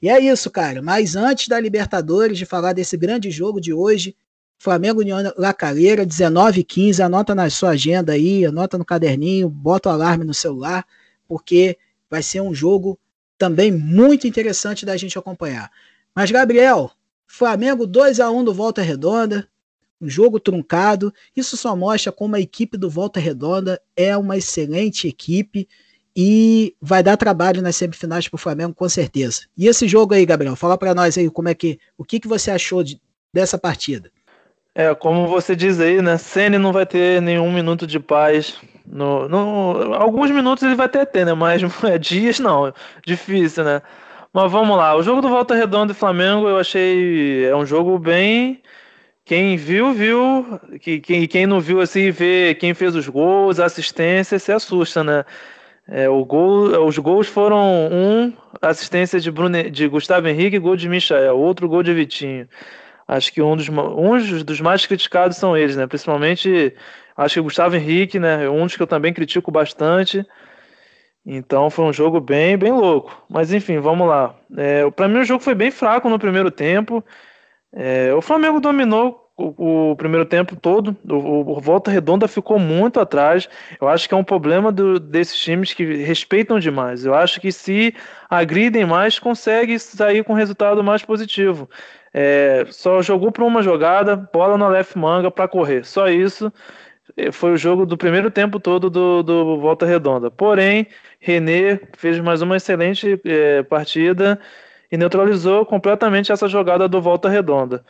[0.00, 0.80] E é isso, cara.
[0.80, 4.16] Mas antes da Libertadores, de falar desse grande jogo de hoje,
[4.58, 9.90] Flamengo União La Calera, 19 15 anota na sua agenda aí, anota no caderninho, bota
[9.90, 10.86] o alarme no celular,
[11.28, 11.76] porque
[12.14, 12.96] vai ser um jogo
[13.36, 15.68] também muito interessante da gente acompanhar.
[16.14, 16.92] Mas, Gabriel,
[17.26, 19.48] Flamengo 2 a 1 do Volta Redonda,
[20.00, 21.12] um jogo truncado.
[21.34, 25.68] Isso só mostra como a equipe do Volta Redonda é uma excelente equipe
[26.16, 29.42] e vai dar trabalho nas semifinais para o Flamengo com certeza.
[29.58, 32.28] E esse jogo aí, Gabriel, fala para nós aí como é que, o que, que
[32.28, 33.00] você achou de,
[33.32, 34.08] dessa partida?
[34.72, 36.16] É, como você diz aí, né?
[36.16, 38.54] Ceni não vai ter nenhum minuto de paz
[38.86, 41.34] no, no, alguns minutos ele vai até ter, né?
[41.34, 42.72] Mas é, dias não.
[43.04, 43.82] Difícil, né?
[44.32, 44.96] Mas vamos lá.
[44.96, 47.46] O jogo do Volta Redonda e Flamengo eu achei.
[47.46, 48.62] É um jogo bem.
[49.24, 50.60] Quem viu, viu.
[50.80, 55.02] Que, quem, quem não viu assim, vê quem fez os gols, a assistência, se assusta,
[55.02, 55.24] né?
[55.86, 60.88] É, o gol, os gols foram um assistência de, Brune, de Gustavo Henrique, gol de
[60.88, 62.48] Michael, outro gol de Vitinho.
[63.06, 65.86] Acho que um dos, um dos mais criticados são eles, né?
[65.86, 66.74] Principalmente
[67.16, 70.26] Acho que o Gustavo Henrique, né, é um dos que eu também critico bastante.
[71.24, 73.24] Então foi um jogo bem, bem louco.
[73.28, 74.34] Mas enfim, vamos lá.
[74.56, 77.04] É, para mim o jogo foi bem fraco no primeiro tempo.
[77.72, 80.96] É, o Flamengo dominou o, o, primeiro tempo todo.
[81.08, 83.48] O, o, Volta Redonda ficou muito atrás.
[83.80, 87.06] Eu acho que é um problema do, desses times que respeitam demais.
[87.06, 87.94] Eu acho que se
[88.28, 91.70] agridem mais, consegue sair com resultado mais positivo.
[92.16, 95.84] É, só jogou para uma jogada, bola na left manga para correr.
[95.84, 96.52] Só isso.
[97.16, 100.30] É, foi o jogo do primeiro tempo todo do, do Volta Redonda.
[100.30, 100.86] Porém,
[101.18, 104.38] René fez mais uma excelente é, partida
[104.92, 107.84] e neutralizou completamente essa jogada do Volta Redonda.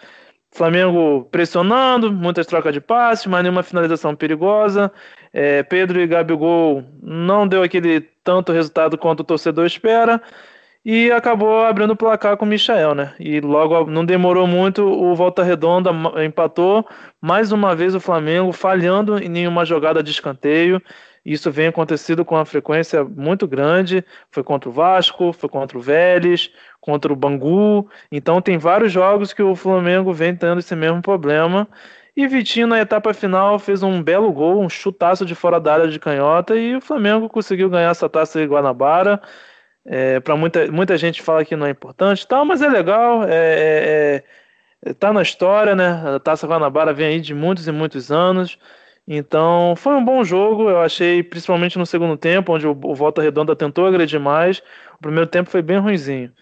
[0.50, 4.90] Flamengo pressionando, muitas trocas de passes, mas nenhuma finalização perigosa.
[5.32, 10.22] É, Pedro e Gabigol não deu aquele tanto resultado quanto o torcedor espera
[10.84, 13.14] e acabou abrindo o placar com o Michael, né?
[13.18, 15.90] E logo não demorou muito, o Volta Redonda
[16.24, 16.86] empatou.
[17.20, 20.82] Mais uma vez o Flamengo falhando em nenhuma jogada de escanteio.
[21.24, 24.04] Isso vem acontecido com uma frequência muito grande.
[24.30, 26.50] Foi contra o Vasco, foi contra o Vélez,
[26.82, 27.88] contra o Bangu.
[28.12, 31.66] Então tem vários jogos que o Flamengo vem tendo esse mesmo problema.
[32.14, 35.88] E Vitinho, na etapa final, fez um belo gol, um chutaço de fora da área
[35.88, 39.20] de canhota, e o Flamengo conseguiu ganhar essa taça de Guanabara.
[39.86, 43.34] É, para muita, muita gente fala que não é importante, tal, mas é legal, é,
[43.34, 44.24] é,
[44.86, 46.16] é, tá na história, né?
[46.16, 48.58] A Taça Guanabara vem aí de muitos e muitos anos.
[49.06, 53.20] Então, foi um bom jogo, eu achei, principalmente no segundo tempo, onde o, o Volta
[53.22, 54.60] Redonda tentou agredir mais.
[54.98, 56.32] O primeiro tempo foi bem ruinzinho.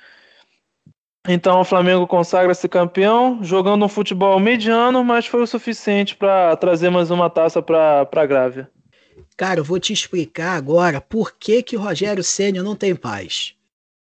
[1.29, 6.91] Então o Flamengo consagra-se campeão, jogando um futebol mediano, mas foi o suficiente para trazer
[6.91, 8.69] mais uma taça para a Grávia.
[9.43, 13.57] Cara, eu vou te explicar agora por que que Rogério Ceni não tem paz.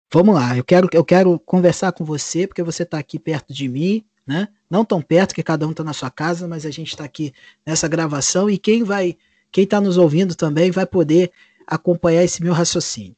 [0.10, 3.68] Vamos lá, eu quero, eu quero conversar com você, porque você está aqui perto de
[3.68, 4.48] mim, né?
[4.70, 7.34] Não tão perto, que cada um está na sua casa, mas a gente está aqui
[7.66, 9.18] nessa gravação e quem vai,
[9.52, 11.34] quem está nos ouvindo também vai poder
[11.68, 13.18] acompanhar esse meu raciocínio.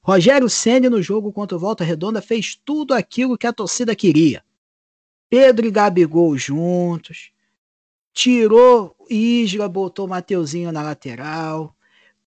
[0.00, 4.44] Rogério Ceni no jogo contra o Volta Redonda fez tudo aquilo que a torcida queria.
[5.28, 7.32] Pedro e Gabigol juntos,
[8.18, 11.72] tirou Isla, botou Mateuzinho na lateral,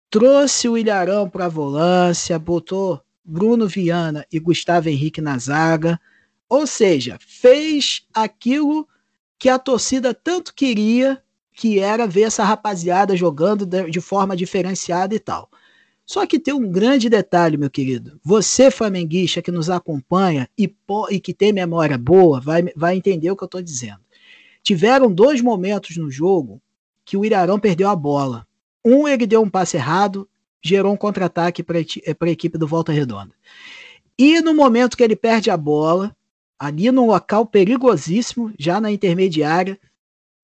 [0.08, 6.00] trouxe o Ilharão para a volância, botou Bruno Viana e Gustavo Henrique na zaga.
[6.48, 8.88] Ou seja, fez aquilo
[9.38, 15.18] que a torcida tanto queria, que era ver essa rapaziada jogando de forma diferenciada e
[15.18, 15.50] tal.
[16.06, 18.18] Só que tem um grande detalhe, meu querido.
[18.24, 20.74] Você, flamenguista, que nos acompanha e,
[21.10, 24.01] e que tem memória boa, vai, vai entender o que eu estou dizendo.
[24.62, 26.60] Tiveram dois momentos no jogo
[27.04, 28.46] que o Irarão perdeu a bola.
[28.84, 30.28] Um, ele deu um passe errado,
[30.62, 33.32] gerou um contra-ataque para a equipe do Volta Redonda.
[34.18, 36.14] E no momento que ele perde a bola,
[36.58, 39.80] ali num local perigosíssimo, já na intermediária,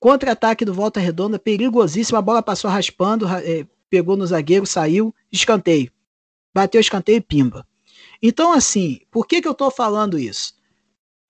[0.00, 5.92] contra-ataque do Volta Redonda, perigosíssimo, a bola passou raspando, é, pegou no zagueiro, saiu, escanteio.
[6.52, 7.66] Bateu escanteio e pimba.
[8.20, 10.54] Então, assim, por que, que eu estou falando isso?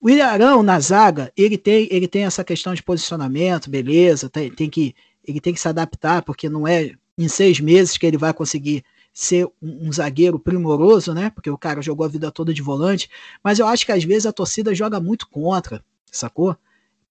[0.01, 4.71] O Ilharão, na zaga, ele tem, ele tem essa questão de posicionamento, beleza, tem, tem
[4.71, 4.95] que,
[5.27, 8.85] ele tem que se adaptar, porque não é em seis meses que ele vai conseguir
[9.13, 11.31] ser um, um, zagueiro primoroso, né?
[11.31, 13.11] Porque o cara jogou a vida toda de volante,
[13.43, 16.57] mas eu acho que às vezes a torcida joga muito contra, sacou?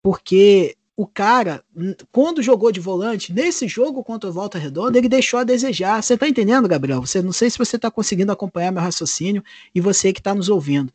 [0.01, 1.63] Porque o cara,
[2.11, 6.01] quando jogou de volante, nesse jogo contra o Volta Redonda, ele deixou a desejar.
[6.01, 7.05] Você tá entendendo, Gabriel?
[7.05, 9.43] Você não sei se você está conseguindo acompanhar meu raciocínio
[9.75, 10.91] e você que está nos ouvindo.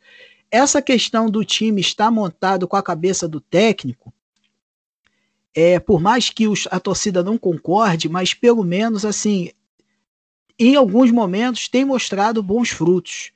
[0.53, 4.13] Essa questão do time estar montado com a cabeça do técnico,
[5.51, 9.49] é, por mais que os, a torcida não concorde, mas pelo menos assim,
[10.59, 13.31] em alguns momentos tem mostrado bons frutos.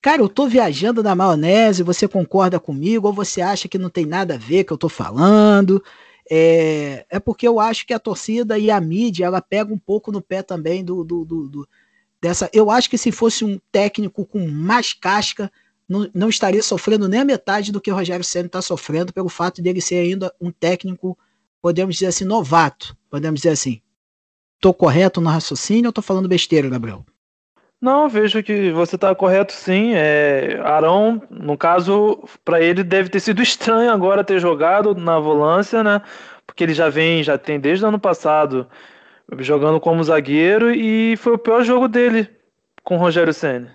[0.00, 4.06] Cara, eu tô viajando na maionese, você concorda comigo, ou você acha que não tem
[4.06, 5.82] nada a ver que eu tô falando?
[6.30, 10.12] É, é porque eu acho que a torcida e a mídia, ela pega um pouco
[10.12, 11.68] no pé também do, do, do, do
[12.22, 12.48] dessa.
[12.52, 15.50] Eu acho que se fosse um técnico com mais casca,
[15.88, 19.28] não, não estaria sofrendo nem a metade do que o Rogério Senna está sofrendo pelo
[19.28, 21.18] fato dele ser ainda um técnico,
[21.60, 23.80] podemos dizer assim, novato, podemos dizer assim.
[24.60, 27.04] Tô correto no raciocínio ou tô falando besteira, Gabriel?
[27.80, 29.92] Não, vejo que você está correto sim.
[29.94, 35.84] É, Arão, no caso, para ele deve ter sido estranho agora ter jogado na volância,
[35.84, 36.00] né?
[36.46, 38.66] Porque ele já vem, já tem desde o ano passado
[39.38, 42.28] jogando como zagueiro e foi o pior jogo dele
[42.82, 43.74] com o Rogério Senna.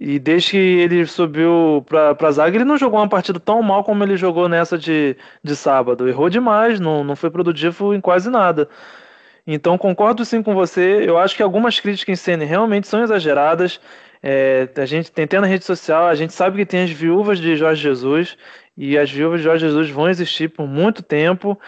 [0.00, 3.82] E desde que ele subiu para a zaga, ele não jogou uma partida tão mal
[3.82, 6.08] como ele jogou nessa de, de sábado.
[6.08, 8.68] Errou demais, não, não foi produtivo em quase nada.
[9.44, 11.02] Então concordo sim com você.
[11.04, 13.80] Eu acho que algumas críticas em cena realmente são exageradas.
[14.22, 17.38] É, a gente tem até na rede social, a gente sabe que tem as viúvas
[17.40, 18.36] de Jorge Jesus
[18.76, 21.58] e as viúvas de Jorge Jesus vão existir por muito tempo.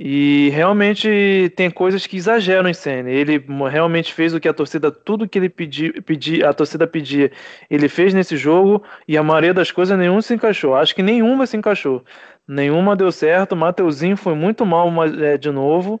[0.00, 3.10] E realmente tem coisas que exageram em cena.
[3.10, 7.32] Ele realmente fez o que a torcida, tudo que ele pediu, pedi, a torcida pedia,
[7.68, 10.76] ele fez nesse jogo e a maioria das coisas nenhum se encaixou.
[10.76, 12.04] Acho que nenhuma se encaixou.
[12.46, 13.56] Nenhuma deu certo.
[13.56, 16.00] Mateuzinho foi muito mal é, de novo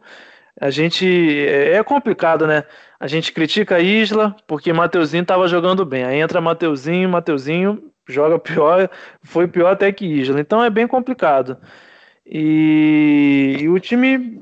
[0.60, 1.06] a gente
[1.46, 2.64] é, é complicado, né?
[2.98, 6.04] A gente critica a Isla porque Mateuzinho estava jogando bem.
[6.04, 8.90] Aí entra Mateuzinho, Mateuzinho joga pior,
[9.22, 10.40] foi pior até que Isla.
[10.40, 11.56] Então é bem complicado.
[12.30, 14.38] E, e o time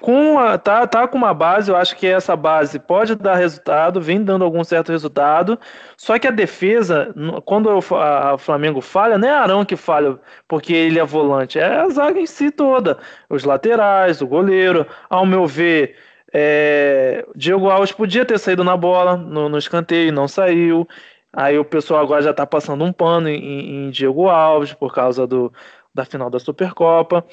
[0.00, 4.00] com a, tá, tá com uma base, eu acho que essa base pode dar resultado,
[4.00, 5.58] vem dando algum certo resultado.
[5.96, 7.14] Só que a defesa,
[7.44, 11.88] quando o Flamengo falha, não é Arão que falha porque ele é volante, é a
[11.88, 12.98] zaga em si toda.
[13.28, 14.86] Os laterais, o goleiro.
[15.08, 15.96] Ao meu ver,
[16.32, 20.86] é, Diego Alves podia ter saído na bola, no, no escanteio, não saiu.
[21.32, 25.28] Aí o pessoal agora já tá passando um pano em, em Diego Alves por causa
[25.28, 25.52] do,
[25.94, 27.24] da final da Supercopa.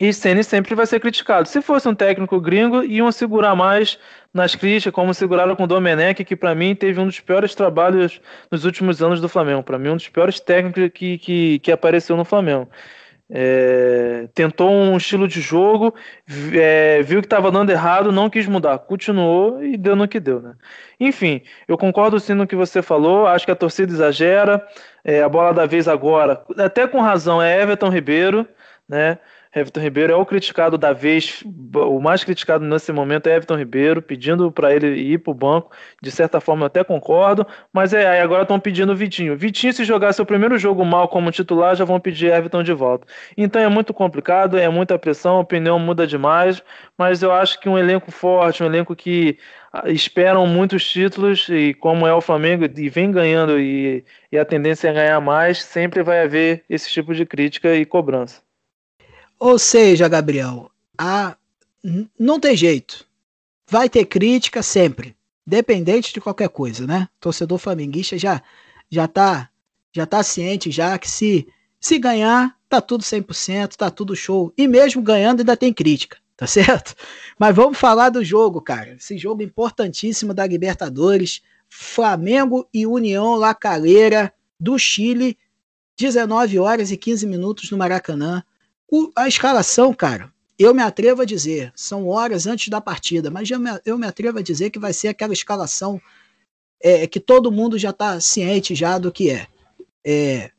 [0.00, 1.46] E Ceni sempre vai ser criticado.
[1.46, 3.98] Se fosse um técnico gringo, iam segurar mais
[4.32, 8.20] nas críticas, como seguraram com o Domenech, que para mim teve um dos piores trabalhos
[8.50, 9.62] nos últimos anos do Flamengo.
[9.62, 12.68] Para mim, um dos piores técnicos que, que, que apareceu no Flamengo.
[13.34, 15.94] É, tentou um estilo de jogo,
[16.52, 20.38] é, viu que estava dando errado, não quis mudar, continuou e deu no que deu,
[20.42, 20.54] né?
[21.00, 24.62] Enfim, eu concordo sim no que você falou, acho que a torcida exagera,
[25.04, 28.46] é, a bola da vez agora, até com razão, é Everton Ribeiro,
[28.88, 29.18] né?
[29.54, 34.00] Everton Ribeiro é o criticado da vez, o mais criticado nesse momento é Everton Ribeiro,
[34.00, 35.70] pedindo para ele ir para o banco.
[36.00, 39.36] De certa forma, eu até concordo, mas é, agora estão pedindo o Vitinho.
[39.36, 43.06] Vitinho, se jogar seu primeiro jogo mal como titular, já vão pedir Everton de volta.
[43.36, 46.62] Então é muito complicado, é muita pressão, a opinião muda demais,
[46.96, 49.38] mas eu acho que um elenco forte, um elenco que
[49.72, 54.44] ah, esperam muitos títulos e como é o Flamengo e vem ganhando e, e a
[54.44, 58.42] tendência é ganhar mais, sempre vai haver esse tipo de crítica e cobrança.
[59.42, 61.36] Ou seja, Gabriel, a...
[62.16, 63.04] não tem jeito.
[63.68, 67.08] Vai ter crítica sempre, dependente de qualquer coisa, né?
[67.18, 68.40] Torcedor flamenguista já
[68.88, 69.50] já tá
[69.92, 71.48] já tá ciente já que se
[71.80, 74.52] se ganhar, tá tudo 100%, tá tudo show.
[74.56, 76.94] E mesmo ganhando ainda tem crítica, tá certo?
[77.36, 78.92] Mas vamos falar do jogo, cara.
[78.92, 85.36] Esse jogo importantíssimo da Libertadores, Flamengo e União La Calera do Chile,
[85.96, 88.44] 19 horas e 15 minutos no Maracanã.
[88.94, 93.50] O, a escalação, cara, eu me atrevo a dizer, são horas antes da partida, mas
[93.50, 95.98] eu me, eu me atrevo a dizer que vai ser aquela escalação
[96.78, 99.46] é, que todo mundo já está ciente já do que é.
[100.04, 100.50] é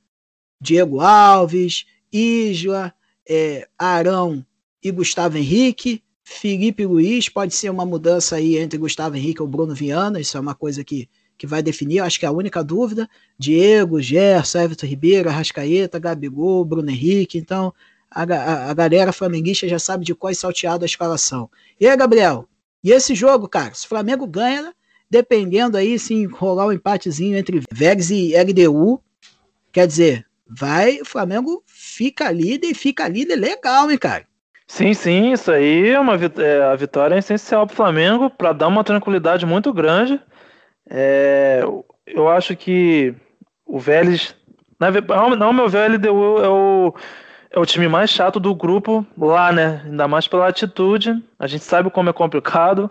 [0.60, 2.92] Diego Alves, Isla,
[3.30, 4.44] é, Arão
[4.82, 9.48] e Gustavo Henrique, Felipe Luiz, pode ser uma mudança aí entre Gustavo Henrique e o
[9.48, 12.64] Bruno Viana, isso é uma coisa que, que vai definir, acho que é a única
[12.64, 13.08] dúvida.
[13.38, 17.72] Diego, Gerson, Everton Ribeiro, Arrascaeta, Gabigol, Bruno Henrique, então
[18.14, 21.50] a, a, galera flamenguista já sabe de qual é salteado a escalação.
[21.80, 22.48] E aí, Gabriel?
[22.84, 24.74] E esse jogo, cara, se o Flamengo ganha,
[25.10, 29.02] dependendo aí, se rolar um empatezinho entre Vegas e LDU,
[29.72, 34.26] quer dizer, vai, o Flamengo fica líder e fica líder legal, hein, cara?
[34.68, 38.54] Sim, sim, isso aí é uma é, a vitória é essencial para o Flamengo para
[38.54, 40.20] dar uma tranquilidade muito grande.
[40.90, 41.62] É,
[42.08, 43.14] eu acho que
[43.66, 44.36] o Vélez,
[44.80, 44.90] na,
[45.36, 46.94] não, meu LDU é o
[47.54, 49.84] é o time mais chato do grupo lá, né?
[49.86, 51.24] Ainda mais pela atitude.
[51.38, 52.90] A gente sabe como é complicado.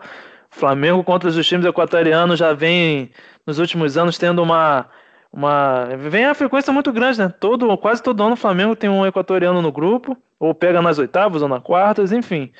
[0.50, 3.10] Flamengo contra os times equatorianos já vem
[3.44, 4.86] nos últimos anos tendo uma
[5.32, 7.34] uma vem a frequência muito grande, né?
[7.40, 11.42] Todo quase todo ano o Flamengo tem um equatoriano no grupo, ou pega nas oitavas
[11.42, 12.52] ou nas quartas, enfim.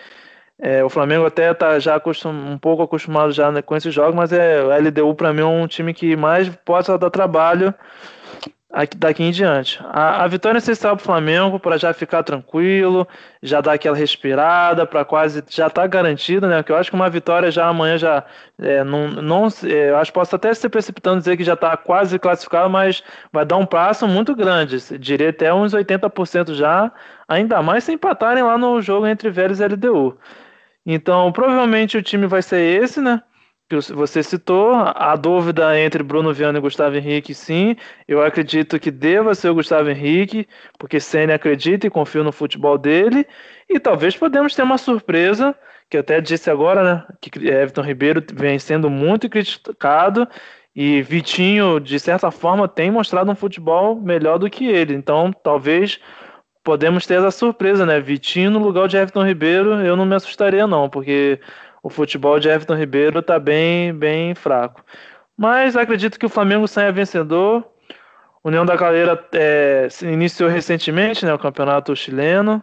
[0.59, 4.15] É, o Flamengo até tá já acostum, um pouco acostumado já né, com esses jogos,
[4.15, 7.75] mas é o LDU para mim é um time que mais pode dar trabalho
[8.73, 9.79] aqui, daqui em diante.
[9.85, 13.07] A, a vitória essencial para o Flamengo para já ficar tranquilo,
[13.43, 16.63] já dar aquela respirada, para quase já estar tá garantido, né?
[16.63, 18.25] Que eu acho que uma vitória já amanhã já
[18.59, 21.77] é, não, não é, eu acho que posso até se precipitando dizer que já está
[21.77, 26.91] quase classificado, mas vai dar um passo muito grande, diria até uns 80% já,
[27.29, 30.17] ainda mais se empatarem lá no jogo entre Vélez e LDU.
[30.85, 33.23] Então, provavelmente o time vai ser esse, né?
[33.81, 37.75] Que você citou, a dúvida entre Bruno Viana e Gustavo Henrique, sim.
[38.07, 40.47] Eu acredito que deva ser o Gustavo Henrique,
[40.79, 43.27] porque Senna acredita e confia no futebol dele.
[43.69, 45.55] E talvez podemos ter uma surpresa,
[45.89, 47.05] que até disse agora, né?
[47.21, 50.29] Que Everton Ribeiro vem sendo muito criticado.
[50.77, 54.95] E Vitinho, de certa forma, tem mostrado um futebol melhor do que ele.
[54.95, 55.99] Então, talvez
[56.63, 58.01] podemos ter essa surpresa, né?
[58.01, 61.41] Vitinho no lugar de Everton Ribeiro, eu não me assustaria, não, porque
[61.83, 64.85] o futebol de Everton Ribeiro está bem, bem fraco.
[65.37, 67.67] Mas acredito que o Flamengo saia vencedor.
[68.45, 72.63] União da Calera é, iniciou recentemente, né, o campeonato chileno.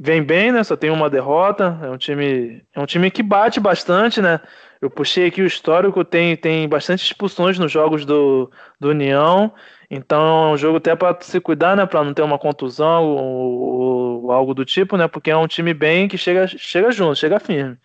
[0.00, 0.64] Vem bem, né?
[0.64, 1.78] Só tem uma derrota.
[1.82, 4.40] É um time, é um time que bate bastante, né?
[4.80, 9.52] Eu puxei aqui o histórico, tem, tem bastante expulsões nos jogos do, do União.
[9.88, 11.86] Então é um jogo até para se cuidar, né?
[11.86, 15.06] Para não ter uma contusão ou, ou, algo do tipo, né?
[15.06, 17.78] Porque é um time bem que chega, chega junto, chega firme.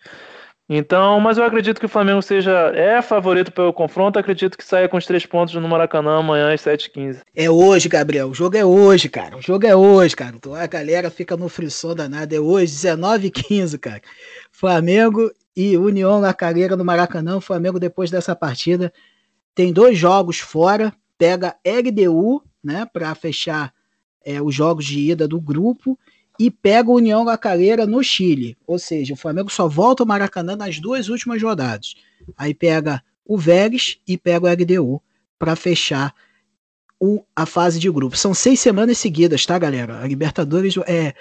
[0.72, 4.88] Então, mas eu acredito que o Flamengo seja é favorito pelo confronto, acredito que saia
[4.88, 7.22] com os três pontos no Maracanã amanhã às 7h15.
[7.34, 8.28] É hoje, Gabriel.
[8.28, 9.36] O jogo é hoje, cara.
[9.36, 10.36] O jogo é hoje, cara.
[10.36, 12.32] Então a galera fica no frisson danado.
[12.32, 14.00] É hoje, 19h15, cara.
[14.52, 17.38] Flamengo e União na carreira no Maracanã.
[17.38, 18.92] O Flamengo, depois dessa partida,
[19.56, 20.92] tem dois jogos fora.
[21.18, 23.74] Pega LDU, né, para fechar
[24.24, 25.98] é, os jogos de ida do grupo
[26.40, 28.56] e pega o União La Calera no Chile.
[28.66, 31.94] Ou seja, o Flamengo só volta ao Maracanã nas duas últimas rodadas.
[32.34, 35.02] Aí pega o Vélez e pega o LDU
[35.38, 36.14] para fechar
[36.98, 38.16] o, a fase de grupo.
[38.16, 40.00] São seis semanas seguidas, tá, galera?
[40.00, 41.12] A Libertadores é,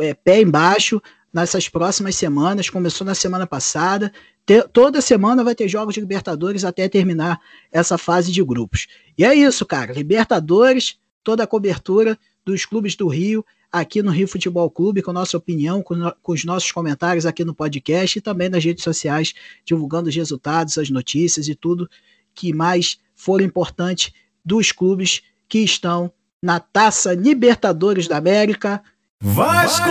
[0.00, 1.02] é pé embaixo
[1.32, 2.70] nessas próximas semanas.
[2.70, 4.12] Começou na semana passada.
[4.46, 7.40] Te, toda semana vai ter jogos de Libertadores até terminar
[7.72, 8.86] essa fase de grupos.
[9.18, 9.92] E é isso, cara.
[9.92, 13.44] Libertadores, toda a cobertura dos clubes do Rio
[13.74, 17.44] aqui no Rio Futebol Clube, com nossa opinião, com, no, com, os nossos comentários aqui
[17.44, 21.90] no podcast e também nas redes sociais, divulgando os resultados, as notícias e tudo
[22.32, 24.14] que mais for importante
[24.44, 28.80] dos clubes que estão na Taça Libertadores da América.
[29.20, 29.88] Vasco!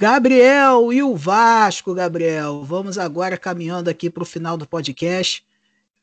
[0.00, 2.64] Gabriel e o Vasco, Gabriel.
[2.64, 5.44] Vamos agora caminhando aqui para o final do podcast.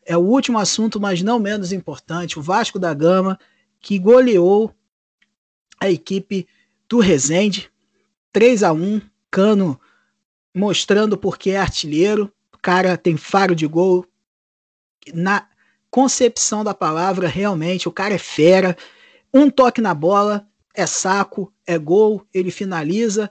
[0.05, 2.37] É o último assunto, mas não menos importante.
[2.37, 3.39] O Vasco da Gama,
[3.79, 4.71] que goleou
[5.79, 6.47] a equipe
[6.87, 7.71] do Resende,
[8.31, 9.79] 3 a 1 Cano
[10.53, 12.31] mostrando porque é artilheiro.
[12.53, 14.05] O cara tem faro de gol.
[15.13, 15.47] Na
[15.91, 18.77] concepção da palavra, realmente, o cara é fera.
[19.33, 23.29] Um toque na bola, é saco, é gol, ele finaliza.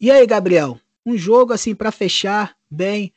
[0.00, 0.80] E aí, Gabriel?
[1.04, 3.12] Um jogo assim para fechar bem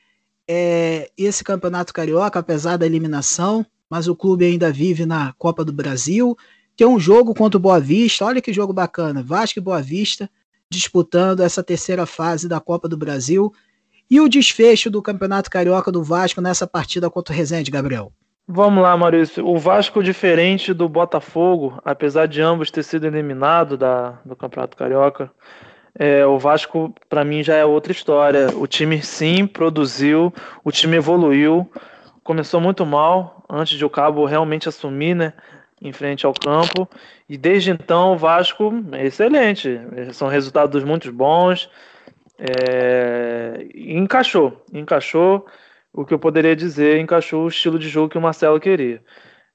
[0.47, 5.74] é, esse campeonato carioca, apesar da eliminação, mas o clube ainda vive na Copa do
[5.74, 6.38] Brasil.
[6.76, 10.30] Tem um jogo contra o Boa Vista, olha que jogo bacana, Vasco e Boa Vista
[10.72, 13.51] disputando essa terceira fase da Copa do Brasil.
[14.09, 18.11] E o desfecho do Campeonato Carioca do Vasco nessa partida contra o Resende, Gabriel?
[18.47, 19.45] Vamos lá, Maurício.
[19.45, 25.32] O Vasco, diferente do Botafogo, apesar de ambos ter sido eliminados da, do Campeonato Carioca,
[25.97, 28.49] é, o Vasco, para mim, já é outra história.
[28.57, 31.69] O time, sim, produziu, o time evoluiu.
[32.24, 35.34] Começou muito mal, antes de o Cabo realmente assumir, né?
[35.82, 36.88] Em frente ao campo.
[37.28, 39.80] E desde então o Vasco é excelente.
[40.14, 41.70] São resultados muito bons.
[42.38, 43.68] É...
[43.76, 45.46] encaixou, encaixou
[45.94, 49.02] o que eu poderia dizer, encaixou o estilo de jogo que o Marcelo queria.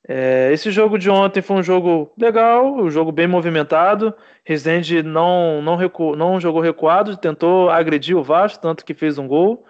[0.09, 0.51] É...
[0.53, 4.14] esse jogo de ontem foi um jogo legal, um jogo bem movimentado.
[4.45, 6.16] Rezende não, não, recu...
[6.16, 9.64] não jogou recuado, tentou agredir o Vasco, tanto que fez um gol.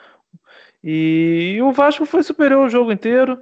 [0.83, 3.39] E, e o Vasco foi superior o jogo inteiro.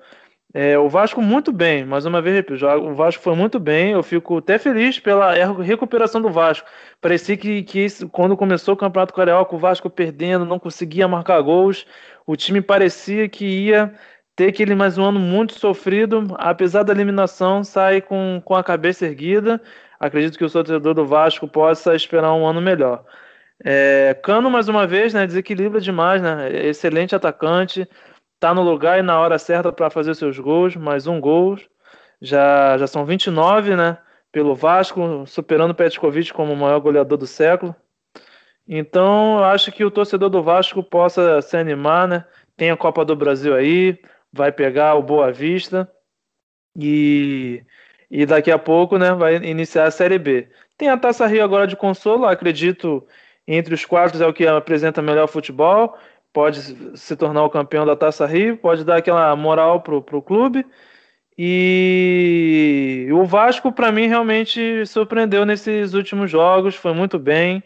[0.56, 4.04] É, o Vasco muito bem, mais uma vez repito, o Vasco foi muito bem, eu
[4.04, 6.68] fico até feliz pela recuperação do Vasco.
[7.00, 11.84] Parecia que, que quando começou o Campeonato Carioca, o Vasco perdendo, não conseguia marcar gols,
[12.24, 13.92] o time parecia que ia
[14.36, 19.06] ter aquele mais um ano muito sofrido, apesar da eliminação, sai com, com a cabeça
[19.06, 19.60] erguida.
[19.98, 23.04] Acredito que o torcedor do Vasco possa esperar um ano melhor.
[23.64, 27.88] É, Cano, mais uma vez, né, desequilibra demais, né, excelente atacante,
[28.44, 31.56] tá no lugar e na hora certa para fazer seus gols, mais um gol.
[32.20, 33.96] Já, já são 29, né?
[34.30, 37.74] Pelo Vasco, superando o Petkovic como o maior goleador do século.
[38.68, 42.26] Então, eu acho que o torcedor do Vasco possa se animar, né?
[42.54, 43.98] Tem a Copa do Brasil aí,
[44.30, 45.90] vai pegar o Boa Vista
[46.78, 47.64] e,
[48.10, 50.50] e daqui a pouco, né, vai iniciar a Série B.
[50.76, 53.06] Tem a Taça Rio agora de consolo, acredito
[53.46, 55.96] entre os quatro é o que apresenta melhor futebol
[56.34, 60.66] pode se tornar o campeão da Taça Rio, pode dar aquela moral pro, pro clube.
[61.38, 67.62] E o Vasco, para mim, realmente surpreendeu nesses últimos jogos, foi muito bem.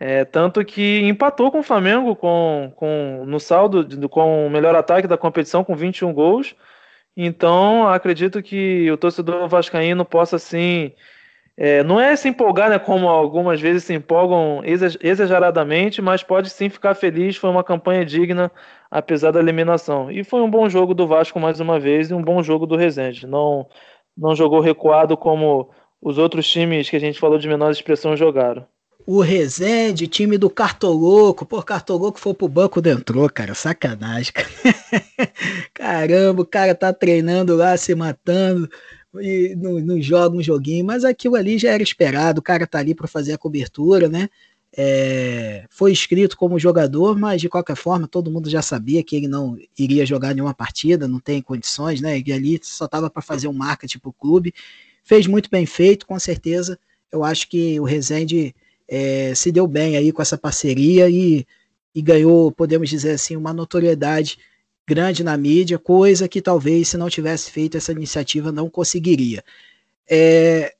[0.00, 5.06] É, tanto que empatou com o Flamengo com, com, no saldo com o melhor ataque
[5.06, 6.56] da competição, com 21 gols.
[7.16, 10.92] Então, acredito que o torcedor vascaíno possa, sim,
[11.64, 16.68] é, não é se empolgar, né, como algumas vezes se empolgam exageradamente, mas pode sim
[16.68, 17.36] ficar feliz.
[17.36, 18.50] Foi uma campanha digna,
[18.90, 20.10] apesar da eliminação.
[20.10, 22.74] E foi um bom jogo do Vasco mais uma vez e um bom jogo do
[22.74, 23.28] Rezende.
[23.28, 23.68] Não,
[24.18, 28.66] não jogou recuado como os outros times que a gente falou de menor expressão jogaram.
[29.06, 31.46] O Rezende, time do Cartoloco.
[31.46, 33.54] Pô, Cartoloco foi pro banco dentro, cara.
[33.54, 34.32] Sacanagem.
[35.72, 38.68] Caramba, o cara tá treinando lá, se matando
[39.20, 42.78] e não, não joga um joguinho, mas aquilo ali já era esperado, o cara tá
[42.78, 44.28] ali para fazer a cobertura, né?
[44.74, 49.28] É, foi escrito como jogador, mas de qualquer forma todo mundo já sabia que ele
[49.28, 52.22] não iria jogar nenhuma partida, não tem condições, né?
[52.24, 54.54] E ali só tava para fazer um marketing pro clube.
[55.04, 56.78] Fez muito bem feito, com certeza.
[57.10, 58.54] Eu acho que o Rezende
[58.88, 61.46] é, se deu bem aí com essa parceria e,
[61.94, 64.38] e ganhou, podemos dizer assim, uma notoriedade
[64.86, 69.44] grande na mídia, coisa que talvez se não tivesse feito essa iniciativa não conseguiria.
[70.08, 70.74] É,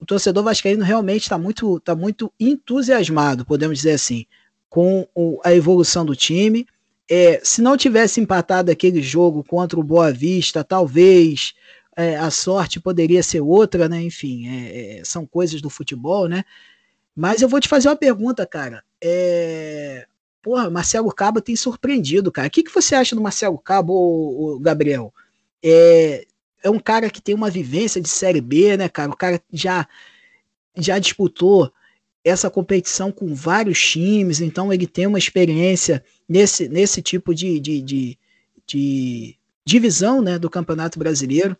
[0.00, 4.24] o torcedor vascaíno realmente está muito, tá muito entusiasmado, podemos dizer assim,
[4.68, 6.66] com o, a evolução do time.
[7.08, 11.54] É, se não tivesse empatado aquele jogo contra o Boa Vista, talvez
[11.96, 14.00] é, a sorte poderia ser outra, né?
[14.00, 16.44] Enfim, é, é são coisas do futebol, né?
[17.14, 18.82] Mas eu vou te fazer uma pergunta, cara.
[19.02, 20.06] É,
[20.42, 22.48] porra, Marcelo Cabo tem surpreendido, cara.
[22.48, 25.12] O que, que você acha do Marcelo Cabo, Gabriel?
[25.62, 26.26] É,
[26.62, 29.10] é um cara que tem uma vivência de Série B, né, cara?
[29.10, 29.86] O cara já,
[30.76, 31.72] já disputou
[32.24, 37.80] essa competição com vários times, então ele tem uma experiência nesse, nesse tipo de, de,
[37.80, 38.18] de,
[38.66, 41.56] de divisão né, do Campeonato Brasileiro.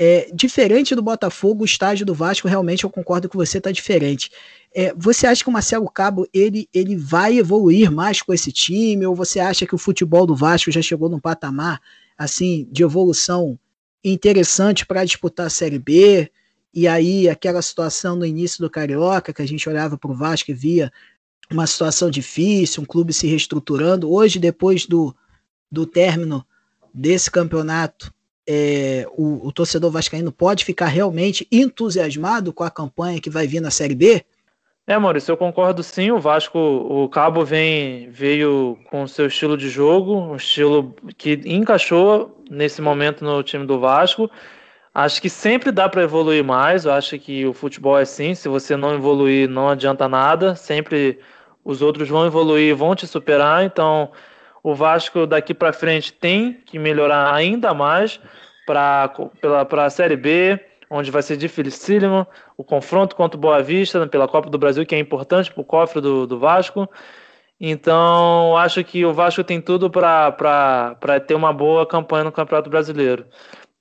[0.00, 4.30] É, diferente do Botafogo, o estágio do Vasco, realmente eu concordo com você, tá diferente.
[4.72, 9.04] É, você acha que o Marcelo Cabo ele, ele vai evoluir mais com esse time?
[9.04, 11.80] Ou você acha que o futebol do Vasco já chegou num patamar
[12.16, 13.58] assim de evolução
[14.04, 16.30] interessante para disputar a Série B?
[16.72, 20.52] E aí, aquela situação no início do Carioca, que a gente olhava para o Vasco
[20.52, 20.92] e via
[21.50, 24.12] uma situação difícil, um clube se reestruturando.
[24.12, 25.12] Hoje, depois do,
[25.68, 26.46] do término
[26.94, 28.14] desse campeonato,
[28.48, 33.60] é, o, o, torcedor vascaíno pode ficar realmente entusiasmado com a campanha que vai vir
[33.60, 34.24] na Série B?
[34.86, 36.10] É, Maurício, eu concordo sim.
[36.10, 42.42] O Vasco, o Cabo vem veio com seu estilo de jogo, um estilo que encaixou
[42.50, 44.30] nesse momento no time do Vasco.
[44.94, 46.86] Acho que sempre dá para evoluir mais.
[46.86, 48.34] Eu acho que o futebol é assim.
[48.34, 50.56] Se você não evoluir, não adianta nada.
[50.56, 51.18] Sempre
[51.62, 53.62] os outros vão evoluir, vão te superar.
[53.64, 54.10] Então,
[54.68, 58.20] o Vasco daqui para frente tem que melhorar ainda mais
[58.66, 59.10] para
[59.86, 60.60] a Série B,
[60.90, 64.94] onde vai ser dificílimo o confronto contra o Boa Vista pela Copa do Brasil, que
[64.94, 66.86] é importante para o cofre do, do Vasco.
[67.58, 70.94] Então, acho que o Vasco tem tudo para
[71.26, 73.24] ter uma boa campanha no Campeonato Brasileiro.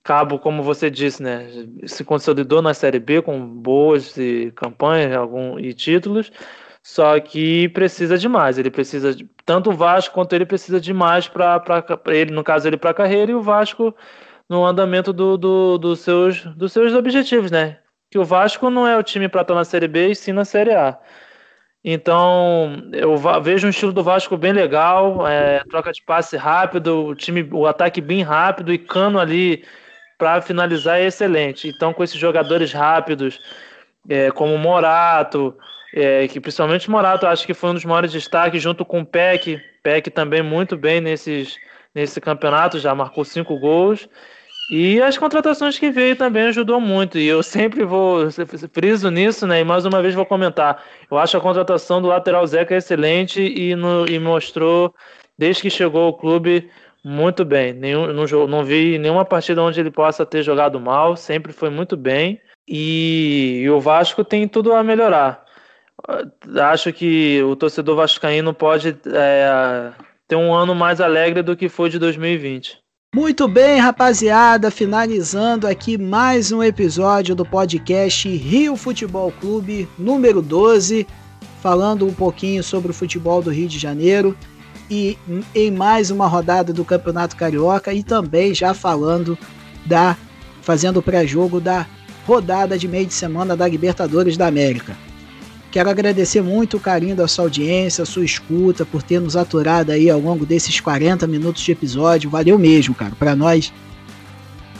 [0.05, 1.49] Cabo, como você disse, né,
[1.85, 4.15] se consolidou na Série B com boas
[4.55, 6.31] campanhas algum, e títulos,
[6.81, 8.57] só que precisa de mais.
[8.57, 11.63] Ele precisa, de, tanto o Vasco quanto ele precisa de mais para
[12.07, 13.95] ele, no caso, ele para a carreira, e o Vasco
[14.49, 17.77] no andamento do, do, do seus, dos seus objetivos, né?
[18.11, 20.43] Que o Vasco não é o time para estar na Série B e sim na
[20.43, 20.99] Série A.
[21.81, 27.15] Então, eu vejo um estilo do Vasco bem legal, é, troca de passe rápido, o
[27.15, 29.63] time, o ataque bem rápido e cano ali
[30.17, 31.69] para finalizar é excelente.
[31.69, 33.39] Então, com esses jogadores rápidos,
[34.09, 35.55] é, como Morato,
[35.97, 39.59] é, que principalmente Morato, acho que foi um dos maiores destaques, junto com o Peck.
[39.81, 41.57] Peck também muito bem nesses,
[41.93, 44.07] nesse campeonato, já marcou cinco gols.
[44.69, 47.17] E as contratações que veio também ajudou muito.
[47.17, 48.29] E eu sempre vou
[48.73, 49.61] friso nisso, né?
[49.61, 50.83] E mais uma vez vou comentar.
[51.09, 54.93] Eu acho a contratação do lateral Zeca excelente e, no, e mostrou,
[55.37, 56.69] desde que chegou ao clube,
[57.03, 57.73] muito bem.
[57.73, 61.15] Nenhum, não, não vi nenhuma partida onde ele possa ter jogado mal.
[61.15, 62.39] Sempre foi muito bem.
[62.67, 65.46] E, e o Vasco tem tudo a melhorar.
[66.71, 69.91] Acho que o torcedor vascaíno pode é,
[70.27, 72.77] ter um ano mais alegre do que foi de 2020.
[73.15, 81.07] Muito bem, rapaziada, finalizando aqui mais um episódio do podcast Rio Futebol Clube número 12,
[81.61, 84.37] falando um pouquinho sobre o futebol do Rio de Janeiro
[84.89, 85.17] e
[85.55, 89.37] em mais uma rodada do Campeonato Carioca e também já falando
[89.85, 90.15] da
[90.61, 91.87] fazendo o pré-jogo da
[92.25, 94.95] rodada de meio de semana da Libertadores da América.
[95.71, 99.91] Quero agradecer muito o carinho da sua audiência, a sua escuta, por ter nos aturado
[99.91, 102.29] aí ao longo desses 40 minutos de episódio.
[102.29, 103.13] Valeu mesmo, cara.
[103.19, 103.73] Para nós,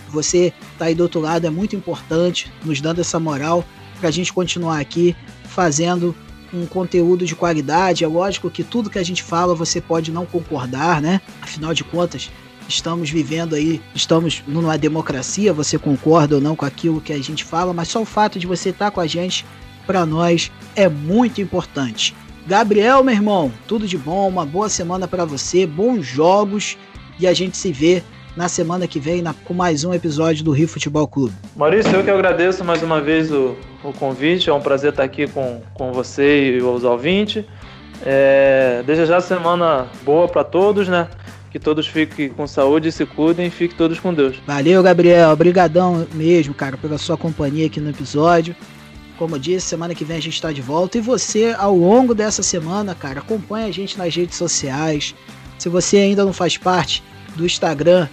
[0.09, 3.65] você tá aí do outro lado é muito importante, nos dando essa moral
[3.99, 6.15] para a gente continuar aqui fazendo
[6.53, 8.05] um conteúdo de qualidade.
[8.05, 11.19] É lógico que tudo que a gente fala você pode não concordar, né?
[11.41, 12.31] Afinal de contas,
[12.67, 17.43] estamos vivendo aí, estamos numa democracia, você concorda ou não com aquilo que a gente
[17.43, 19.45] fala, mas só o fato de você estar tá com a gente
[19.88, 22.13] para nós é muito importante.
[22.45, 26.77] Gabriel, meu irmão, tudo de bom, uma boa semana para você, bons jogos
[27.19, 28.03] e a gente se vê
[28.35, 31.33] na semana que vem na, com mais um episódio do Rio Futebol Clube.
[31.55, 35.25] Maurício, eu que agradeço mais uma vez o, o convite, é um prazer estar aqui
[35.25, 37.43] com, com você e os ouvintes.
[38.05, 41.07] É, desejar semana boa para todos, né?
[41.49, 44.38] Que todos fiquem com saúde, se cuidem e fiquem todos com Deus.
[44.45, 45.31] Valeu, Gabriel.
[45.31, 48.55] Obrigadão mesmo, cara, pela sua companhia aqui no episódio.
[49.18, 50.97] Como eu disse, semana que vem a gente está de volta.
[50.97, 55.15] E você, ao longo dessa semana, cara, acompanha a gente nas redes sociais.
[55.57, 57.03] Se você ainda não faz parte
[57.36, 58.07] do Instagram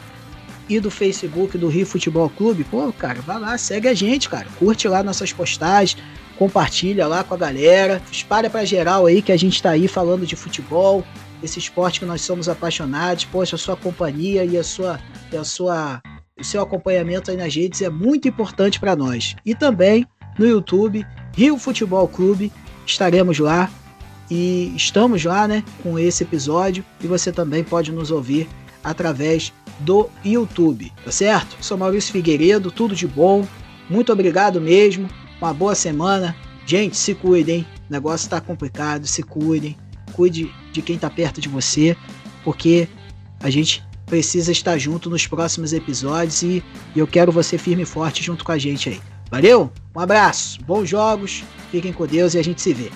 [0.68, 4.46] e do Facebook do Rio Futebol Clube, pô, cara, vai lá, segue a gente, cara.
[4.58, 6.02] Curte lá nossas postagens,
[6.38, 8.02] compartilha lá com a galera.
[8.10, 11.04] Espalha para geral aí que a gente está aí falando de futebol,
[11.42, 13.26] esse esporte que nós somos apaixonados.
[13.26, 14.98] Poxa, a sua companhia e a sua,
[15.30, 16.00] e a sua
[16.38, 19.36] o seu acompanhamento aí nas redes é muito importante para nós.
[19.46, 20.04] E também
[20.38, 21.06] no YouTube,
[21.36, 22.52] Rio Futebol Clube.
[22.86, 23.70] Estaremos lá
[24.30, 28.48] e estamos lá, né, com esse episódio e você também pode nos ouvir
[28.82, 31.56] através do YouTube, tá certo?
[31.60, 33.46] Sou Maurício Figueiredo, tudo de bom.
[33.88, 35.08] Muito obrigado mesmo.
[35.40, 36.36] Uma boa semana.
[36.66, 37.66] Gente, se cuidem.
[37.88, 39.76] O negócio tá complicado, se cuidem.
[40.12, 41.96] Cuide de quem tá perto de você,
[42.44, 42.88] porque
[43.40, 46.62] a gente precisa estar junto nos próximos episódios e
[46.94, 49.13] eu quero você firme e forte junto com a gente aí.
[49.30, 52.90] Valeu, um abraço, bons jogos, fiquem com Deus e a gente se vê.